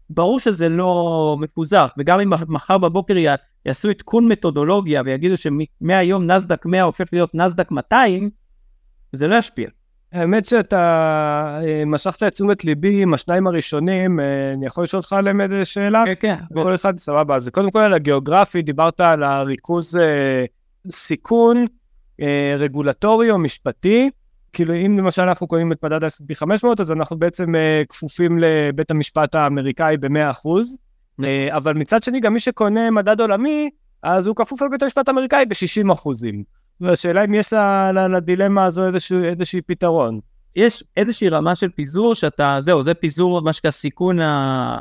ברור 0.09 0.39
שזה 0.39 0.69
לא 0.69 1.37
מפוזר, 1.39 1.85
וגם 1.97 2.19
אם 2.19 2.29
מחר 2.47 2.77
בבוקר 2.77 3.15
יעשו 3.65 3.89
עדכון 3.89 4.27
מתודולוגיה 4.27 5.01
ויגידו 5.05 5.35
שמהיום 5.37 6.31
נסדק 6.31 6.65
100 6.65 6.83
הופך 6.83 7.05
להיות 7.11 7.35
נסדק 7.35 7.71
200, 7.71 8.29
זה 9.13 9.27
לא 9.27 9.35
ישפיע. 9.35 9.69
האמת 10.11 10.45
שאתה 10.45 10.79
אה, 11.65 11.83
משכת 11.85 12.23
את 12.23 12.33
תשומת 12.33 12.65
ליבי 12.65 13.01
עם 13.01 13.13
השניים 13.13 13.47
הראשונים, 13.47 14.19
אה, 14.19 14.53
אני 14.53 14.65
יכול 14.65 14.83
לשאול 14.83 14.99
אותך 14.99 15.13
עליהם 15.13 15.41
איזה 15.41 15.65
שאלה? 15.65 16.03
כן, 16.05 16.13
כן. 16.19 16.35
כל 16.53 16.75
אחד 16.75 16.97
סבבה. 16.97 17.35
אז 17.35 17.49
קודם 17.49 17.71
כל 17.71 17.79
על 17.79 17.93
הגיאוגרפי, 17.93 18.61
דיברת 18.61 18.99
על 18.99 19.23
הריכוז 19.23 19.97
אה, 19.97 20.45
סיכון 20.91 21.65
רגולטורי 22.57 23.31
או 23.31 23.37
משפטי. 23.37 24.09
כאילו 24.53 24.73
אם 24.73 24.97
למשל 24.97 25.21
אנחנו 25.21 25.47
קוראים 25.47 25.71
את 25.71 25.85
מדד 25.85 26.03
ה-S&P 26.03 26.35
500, 26.35 26.79
אז 26.79 26.91
אנחנו 26.91 27.19
בעצם 27.19 27.53
כפופים 27.89 28.39
לבית 28.39 28.91
המשפט 28.91 29.35
האמריקאי 29.35 29.97
ב-100%. 29.97 31.25
אבל 31.49 31.73
מצד 31.73 32.03
שני, 32.03 32.19
גם 32.19 32.33
מי 32.33 32.39
שקונה 32.39 32.91
מדד 32.91 33.21
עולמי, 33.21 33.69
אז 34.03 34.27
הוא 34.27 34.35
כפוף 34.35 34.61
לבית 34.61 34.83
המשפט 34.83 35.07
האמריקאי 35.07 35.45
ב-60 35.45 35.93
אחוזים. 35.93 36.43
והשאלה 36.81 37.25
אם 37.25 37.33
יש 37.33 37.53
לדילמה 38.09 38.65
הזו 38.65 38.87
איזשהו, 38.87 39.23
איזשהו 39.23 39.59
פתרון. 39.65 40.19
יש 40.55 40.83
איזושהי 40.97 41.29
רמה 41.29 41.55
של 41.55 41.69
פיזור 41.69 42.15
שאתה, 42.15 42.57
זהו, 42.59 42.83
זה 42.83 42.93
פיזור, 42.93 43.41
מה 43.41 43.53
שנקרא 43.53 43.71
סיכון, 43.71 44.19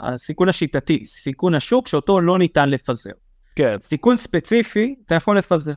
הסיכון 0.02 0.48
השיטתי, 0.48 1.06
סיכון 1.06 1.54
השוק 1.54 1.88
שאותו 1.88 2.20
לא 2.20 2.38
ניתן 2.38 2.68
לפזר. 2.68 3.10
כן. 3.56 3.76
סיכון 3.80 4.16
ספציפי, 4.16 4.94
אתה 5.06 5.14
יכול 5.14 5.38
לפזר. 5.38 5.72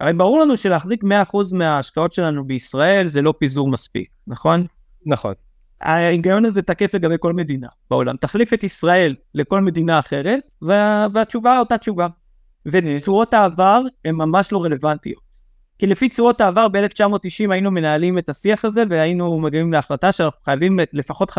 הרי 0.00 0.12
ברור 0.12 0.40
לנו 0.40 0.56
שלהחזיק 0.56 1.04
100% 1.04 1.06
מההשקעות 1.52 2.12
שלנו 2.12 2.44
בישראל 2.44 3.08
זה 3.08 3.22
לא 3.22 3.34
פיזור 3.38 3.68
מספיק, 3.68 4.08
נכון? 4.26 4.66
נכון. 5.06 5.34
ההיגיון 5.80 6.44
הזה 6.44 6.62
תקף 6.62 6.94
לגבי 6.94 7.14
כל 7.20 7.32
מדינה 7.32 7.68
בעולם. 7.90 8.16
תחליף 8.16 8.52
את 8.52 8.64
ישראל 8.64 9.14
לכל 9.34 9.60
מדינה 9.60 9.98
אחרת, 9.98 10.54
וה... 10.62 11.06
והתשובה 11.14 11.58
אותה 11.58 11.78
תשובה. 11.78 12.06
ותשואות 12.66 13.34
העבר 13.34 13.80
הן 14.04 14.14
ממש 14.14 14.52
לא 14.52 14.64
רלוונטיות. 14.64 15.25
כי 15.78 15.86
לפי 15.86 16.08
צורות 16.08 16.40
העבר 16.40 16.68
ב-1990 16.68 17.52
היינו 17.52 17.70
מנהלים 17.70 18.18
את 18.18 18.28
השיח 18.28 18.64
הזה 18.64 18.82
והיינו 18.90 19.40
מגיעים 19.40 19.72
להחלטה 19.72 20.12
שאנחנו 20.12 20.38
חייבים 20.44 20.78
לפחות 20.92 21.30
50% 21.30 21.34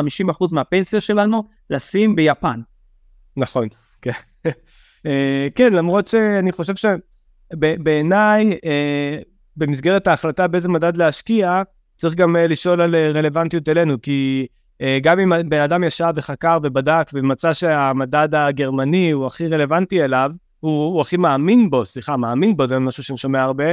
מהפנסיה 0.52 1.02
שלנו 1.02 1.44
לשים 1.70 2.16
ביפן. 2.16 2.62
נכון, 3.38 3.68
כן. 4.02 4.12
אה, 5.06 5.48
כן, 5.56 5.74
למרות 5.74 6.08
שאני 6.08 6.52
חושב 6.52 6.74
שבעיניי, 7.54 8.58
אה, 8.66 9.18
במסגרת 9.58 10.08
ההחלטה 10.08 10.48
באיזה 10.48 10.70
מדד 10.70 10.98
להשקיע, 10.98 11.62
צריך 11.96 12.16
גם 12.16 12.36
אה, 12.36 12.48
לשאול 12.48 12.82
על 12.82 12.96
רלוונטיות 12.96 13.70
אלינו, 13.70 14.02
כי 14.02 14.48
גם 15.02 15.20
אם 15.20 15.50
בן 15.50 15.60
אדם 15.60 15.84
ישב 15.84 16.14
וחקר 16.16 16.58
ובדק 16.64 17.10
ומצא 17.14 17.54
שהמדד 17.54 18.36
הגרמני 18.36 19.12
הוא 19.12 19.26
הכי 19.26 19.48
רלוונטי 19.48 20.04
אליו, 20.04 20.32
הוא, 20.60 20.94
הוא 20.94 21.02
הכי 21.02 21.18
מאמין 21.18 21.70
בו, 21.70 21.86
סליחה, 21.86 22.18
מאמין 22.18 22.58
בו, 22.58 22.68
זה 22.68 22.80
משהו 22.80 23.04
שאני 23.04 23.18
שומע 23.18 23.44
הרבה, 23.44 23.64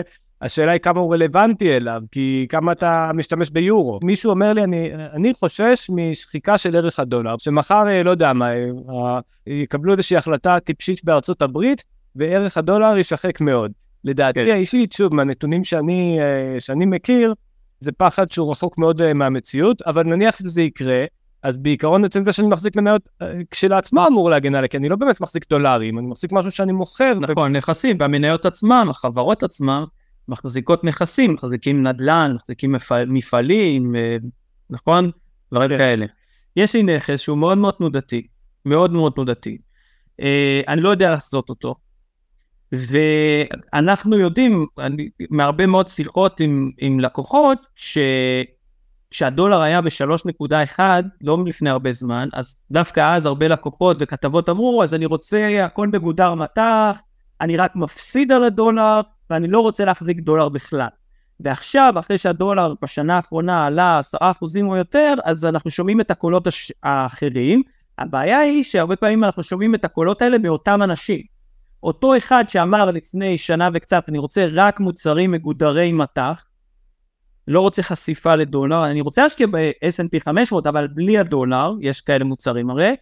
השאלה 0.44 0.72
היא 0.72 0.80
כמה 0.80 1.00
הוא 1.00 1.14
רלוונטי 1.14 1.76
אליו, 1.76 2.02
כי 2.12 2.46
כמה 2.48 2.72
אתה 2.72 3.10
משתמש 3.14 3.50
ביורו. 3.50 3.98
מישהו 4.02 4.30
אומר 4.30 4.52
לי, 4.52 4.64
אני, 4.64 4.90
אני 4.94 5.34
חושש 5.34 5.90
משחיקה 5.90 6.58
של 6.58 6.76
ערך 6.76 7.00
הדולר, 7.00 7.38
שמחר, 7.38 7.88
אה, 7.88 8.02
לא 8.02 8.10
יודע 8.10 8.32
מה, 8.32 8.52
אה, 8.52 9.20
יקבלו 9.46 9.92
איזושהי 9.92 10.16
החלטה 10.16 10.60
טיפשית 10.60 11.04
בארצות 11.04 11.42
הברית, 11.42 11.84
וערך 12.16 12.56
הדולר 12.56 12.96
יישחק 12.96 13.40
מאוד. 13.40 13.72
לדעתי 14.04 14.44
כן. 14.44 14.52
האישית, 14.52 14.92
שוב, 14.92 15.14
מהנתונים 15.14 15.64
שאני, 15.64 16.18
אה, 16.20 16.60
שאני 16.60 16.86
מכיר, 16.86 17.34
זה 17.80 17.92
פחד 17.92 18.30
שהוא 18.30 18.50
רחוק 18.50 18.78
מאוד 18.78 19.12
מהמציאות, 19.12 19.82
אבל 19.82 20.02
נניח 20.02 20.38
שזה 20.38 20.62
יקרה, 20.62 21.04
אז 21.42 21.58
בעיקרון 21.58 22.04
עצם 22.04 22.24
זה 22.24 22.32
שאני 22.32 22.48
מחזיק 22.48 22.76
מניות 22.76 23.08
כשלעצמו 23.50 24.06
אמור 24.06 24.30
להגן 24.30 24.54
עליה, 24.54 24.68
כי 24.68 24.76
אני 24.76 24.88
לא 24.88 24.96
באמת 24.96 25.20
מחזיק 25.20 25.50
דולרים, 25.50 25.98
אני 25.98 26.06
מחזיק 26.06 26.32
משהו 26.32 26.50
שאני 26.50 26.72
מוכר. 26.72 27.14
נכון, 27.14 27.56
נכסים, 27.56 27.96
והמניות 28.00 28.46
עצמן, 28.46 28.86
החברות 28.90 29.42
עצמן, 29.42 29.84
מחזיקות 30.28 30.84
נכסים, 30.84 31.32
מחזיקים 31.32 31.86
נדל"ן, 31.86 32.32
מחזיקים 32.36 32.72
מפעל, 32.72 33.06
מפעלים, 33.06 33.96
אה, 33.96 34.16
נכון? 34.70 35.10
דברים 35.52 35.70
כן. 35.70 35.78
כאלה. 35.78 36.06
יש 36.56 36.74
לי 36.74 36.82
נכס 36.82 37.20
שהוא 37.20 37.38
מאוד 37.38 37.58
מאוד 37.58 37.74
תנודתי, 37.74 38.26
מאוד 38.64 38.92
מאוד 38.92 39.12
תנודתי, 39.12 39.58
אה, 40.20 40.60
אני 40.68 40.80
לא 40.80 40.88
יודע 40.88 41.12
לחזות 41.12 41.48
אותו. 41.48 41.74
ואנחנו 42.72 44.18
יודעים, 44.18 44.66
אני, 44.78 45.08
מהרבה 45.30 45.66
מאוד 45.66 45.88
שיחות 45.88 46.40
עם, 46.40 46.70
עם 46.78 47.00
לקוחות, 47.00 47.58
ש... 47.76 47.98
כשהדולר 49.14 49.60
היה 49.60 49.80
ב-3.1, 49.80 50.78
לא 51.20 51.38
לפני 51.46 51.70
הרבה 51.70 51.92
זמן, 51.92 52.28
אז 52.32 52.64
דווקא 52.70 53.16
אז 53.16 53.26
הרבה 53.26 53.48
לקוחות 53.48 53.96
וכתבות 54.00 54.48
אמרו, 54.48 54.82
אז 54.84 54.94
אני 54.94 55.06
רוצה 55.06 55.64
הכל 55.64 55.88
מגודר 55.88 56.34
מטח, 56.34 56.96
אני 57.40 57.56
רק 57.56 57.76
מפסיד 57.76 58.32
על 58.32 58.44
הדולר, 58.44 59.00
ואני 59.30 59.48
לא 59.48 59.60
רוצה 59.60 59.84
להחזיק 59.84 60.18
דולר 60.18 60.48
בכלל. 60.48 60.88
ועכשיו, 61.40 61.94
אחרי 61.98 62.18
שהדולר 62.18 62.74
בשנה 62.82 63.16
האחרונה 63.16 63.66
עלה 63.66 64.00
10% 64.14 64.18
או 64.62 64.76
יותר, 64.76 65.14
אז 65.24 65.44
אנחנו 65.44 65.70
שומעים 65.70 66.00
את 66.00 66.10
הקולות 66.10 66.46
הש... 66.46 66.72
האחרים. 66.82 67.62
הבעיה 67.98 68.38
היא 68.38 68.64
שהרבה 68.64 68.96
פעמים 68.96 69.24
אנחנו 69.24 69.42
שומעים 69.42 69.74
את 69.74 69.84
הקולות 69.84 70.22
האלה 70.22 70.38
מאותם 70.38 70.82
אנשים. 70.82 71.20
אותו 71.82 72.16
אחד 72.16 72.44
שאמר 72.48 72.90
לפני 72.90 73.38
שנה 73.38 73.68
וקצת, 73.74 74.08
אני 74.08 74.18
רוצה 74.18 74.46
רק 74.52 74.80
מוצרים 74.80 75.30
מגודרי 75.30 75.92
מטח, 75.92 76.44
לא 77.48 77.60
רוצה 77.60 77.82
חשיפה 77.82 78.34
לדולר, 78.34 78.90
אני 78.90 79.00
רוצה 79.00 79.22
להשקיע 79.22 79.46
ב-S&P 79.46 80.20
500, 80.24 80.66
אבל 80.66 80.86
בלי 80.86 81.18
הדולר, 81.18 81.74
יש 81.80 82.00
כאלה 82.00 82.24
מוצרים 82.24 82.70
הרי. 82.70 82.96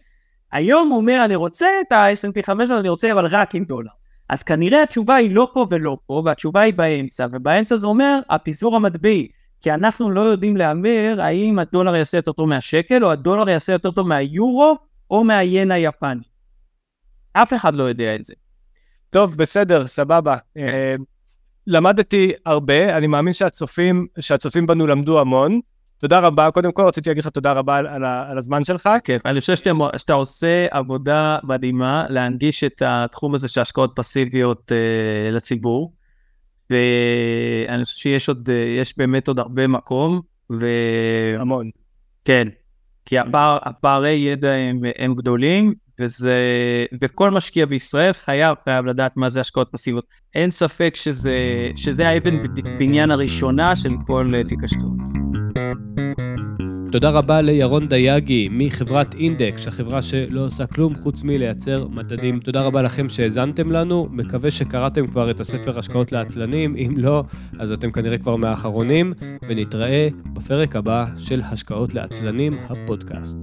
היום 0.51 0.89
הוא 0.89 0.97
אומר, 0.97 1.21
אני 1.25 1.35
רוצה 1.35 1.67
את 1.87 1.91
ה-S&P 1.91 2.45
500, 2.45 2.79
אני 2.79 2.89
רוצה 2.89 3.11
אבל 3.11 3.25
רק 3.25 3.55
עם 3.55 3.65
דולר. 3.65 3.91
אז 4.29 4.43
כנראה 4.43 4.83
התשובה 4.83 5.15
היא 5.15 5.35
לא 5.35 5.49
פה 5.53 5.65
ולא 5.69 5.97
פה, 6.05 6.21
והתשובה 6.25 6.61
היא 6.61 6.73
באמצע, 6.73 7.27
ובאמצע 7.31 7.77
זה 7.77 7.87
אומר 7.87 8.19
הפיזור 8.29 8.75
המטבעי. 8.75 9.27
כי 9.61 9.71
אנחנו 9.71 10.11
לא 10.11 10.21
יודעים 10.21 10.57
להמר 10.57 11.21
האם 11.21 11.59
הדולר 11.59 11.95
יעשה 11.95 12.17
יותר 12.17 12.31
טוב 12.31 12.49
מהשקל, 12.49 13.05
או 13.05 13.11
הדולר 13.11 13.49
יעשה 13.49 13.73
יותר 13.73 13.91
טוב 13.91 14.07
מהיורו, 14.07 14.77
או 15.11 15.23
מהיין 15.23 15.71
היפני. 15.71 16.23
אף 17.33 17.53
אחד 17.53 17.73
לא 17.73 17.83
יודע 17.83 18.15
את 18.15 18.23
זה. 18.23 18.33
טוב, 19.09 19.35
בסדר, 19.35 19.87
סבבה. 19.87 20.37
אה, 20.57 20.95
למדתי 21.67 22.31
הרבה, 22.45 22.97
אני 22.97 23.07
מאמין 23.07 23.33
שהצופים, 23.33 24.07
שהצופים 24.19 24.67
בנו 24.67 24.87
למדו 24.87 25.19
המון. 25.21 25.59
תודה 26.03 26.19
רבה, 26.19 26.51
קודם 26.51 26.71
כל 26.71 26.81
רציתי 26.81 27.09
להגיד 27.09 27.23
לך 27.23 27.29
תודה 27.29 27.51
רבה 27.51 27.77
על, 27.77 27.87
על, 27.87 28.05
על 28.05 28.37
הזמן 28.37 28.63
שלך. 28.63 28.89
כיף, 29.03 29.25
אני 29.25 29.39
חושב 29.39 29.55
שאתה, 29.55 29.71
שאתה 29.97 30.13
עושה 30.13 30.65
עבודה 30.71 31.37
מדהימה 31.43 32.05
להנגיש 32.09 32.63
את 32.63 32.81
התחום 32.85 33.35
הזה 33.35 33.47
של 33.47 33.61
השקעות 33.61 33.91
פסיביות 33.95 34.71
uh, 34.71 35.31
לציבור, 35.31 35.93
ואני 36.69 37.83
חושב 37.83 37.97
שיש 37.97 38.29
עוד, 38.29 38.49
uh, 38.49 38.51
יש 38.51 38.97
באמת 38.97 39.27
עוד 39.27 39.39
הרבה 39.39 39.67
מקום, 39.67 40.21
ו... 40.51 40.67
המון. 41.39 41.69
כן, 42.25 42.47
כי 43.05 43.19
הפער, 43.19 43.57
הפערי 43.61 44.09
ידע 44.09 44.51
הם, 44.51 44.79
הם 44.97 45.15
גדולים, 45.15 45.73
וזה, 45.99 46.37
וכל 47.01 47.31
משקיע 47.31 47.65
בישראל 47.65 48.13
חייב, 48.13 48.55
חייב 48.63 48.85
לדעת 48.85 49.17
מה 49.17 49.29
זה 49.29 49.41
השקעות 49.41 49.69
פסיביות. 49.71 50.05
אין 50.35 50.51
ספק 50.51 50.95
שזה, 50.95 51.37
שזה 51.75 52.09
האבן 52.09 52.35
בניין 52.79 53.11
הראשונה 53.11 53.75
של 53.75 53.91
כל 54.07 54.33
תיק 54.47 54.63
השקעות. 54.63 55.03
תודה 56.93 57.09
רבה 57.09 57.41
לירון 57.41 57.87
דייגי 57.87 58.49
מחברת 58.51 59.15
אינדקס, 59.15 59.67
החברה 59.67 60.01
שלא 60.01 60.45
עושה 60.45 60.65
כלום 60.65 60.95
חוץ 60.95 61.23
מלייצר 61.23 61.87
מדדים. 61.87 62.39
תודה 62.39 62.61
רבה 62.61 62.81
לכם 62.81 63.09
שהאזנתם 63.09 63.71
לנו, 63.71 64.07
מקווה 64.11 64.51
שקראתם 64.51 65.07
כבר 65.07 65.31
את 65.31 65.39
הספר 65.39 65.79
השקעות 65.79 66.11
לעצלנים, 66.11 66.75
אם 66.75 66.93
לא, 66.97 67.23
אז 67.59 67.71
אתם 67.71 67.91
כנראה 67.91 68.17
כבר 68.17 68.35
מהאחרונים, 68.35 69.13
ונתראה 69.47 70.07
בפרק 70.33 70.75
הבא 70.75 71.05
של 71.17 71.41
השקעות 71.41 71.93
לעצלנים, 71.93 72.53
הפודקאסט. 72.69 73.37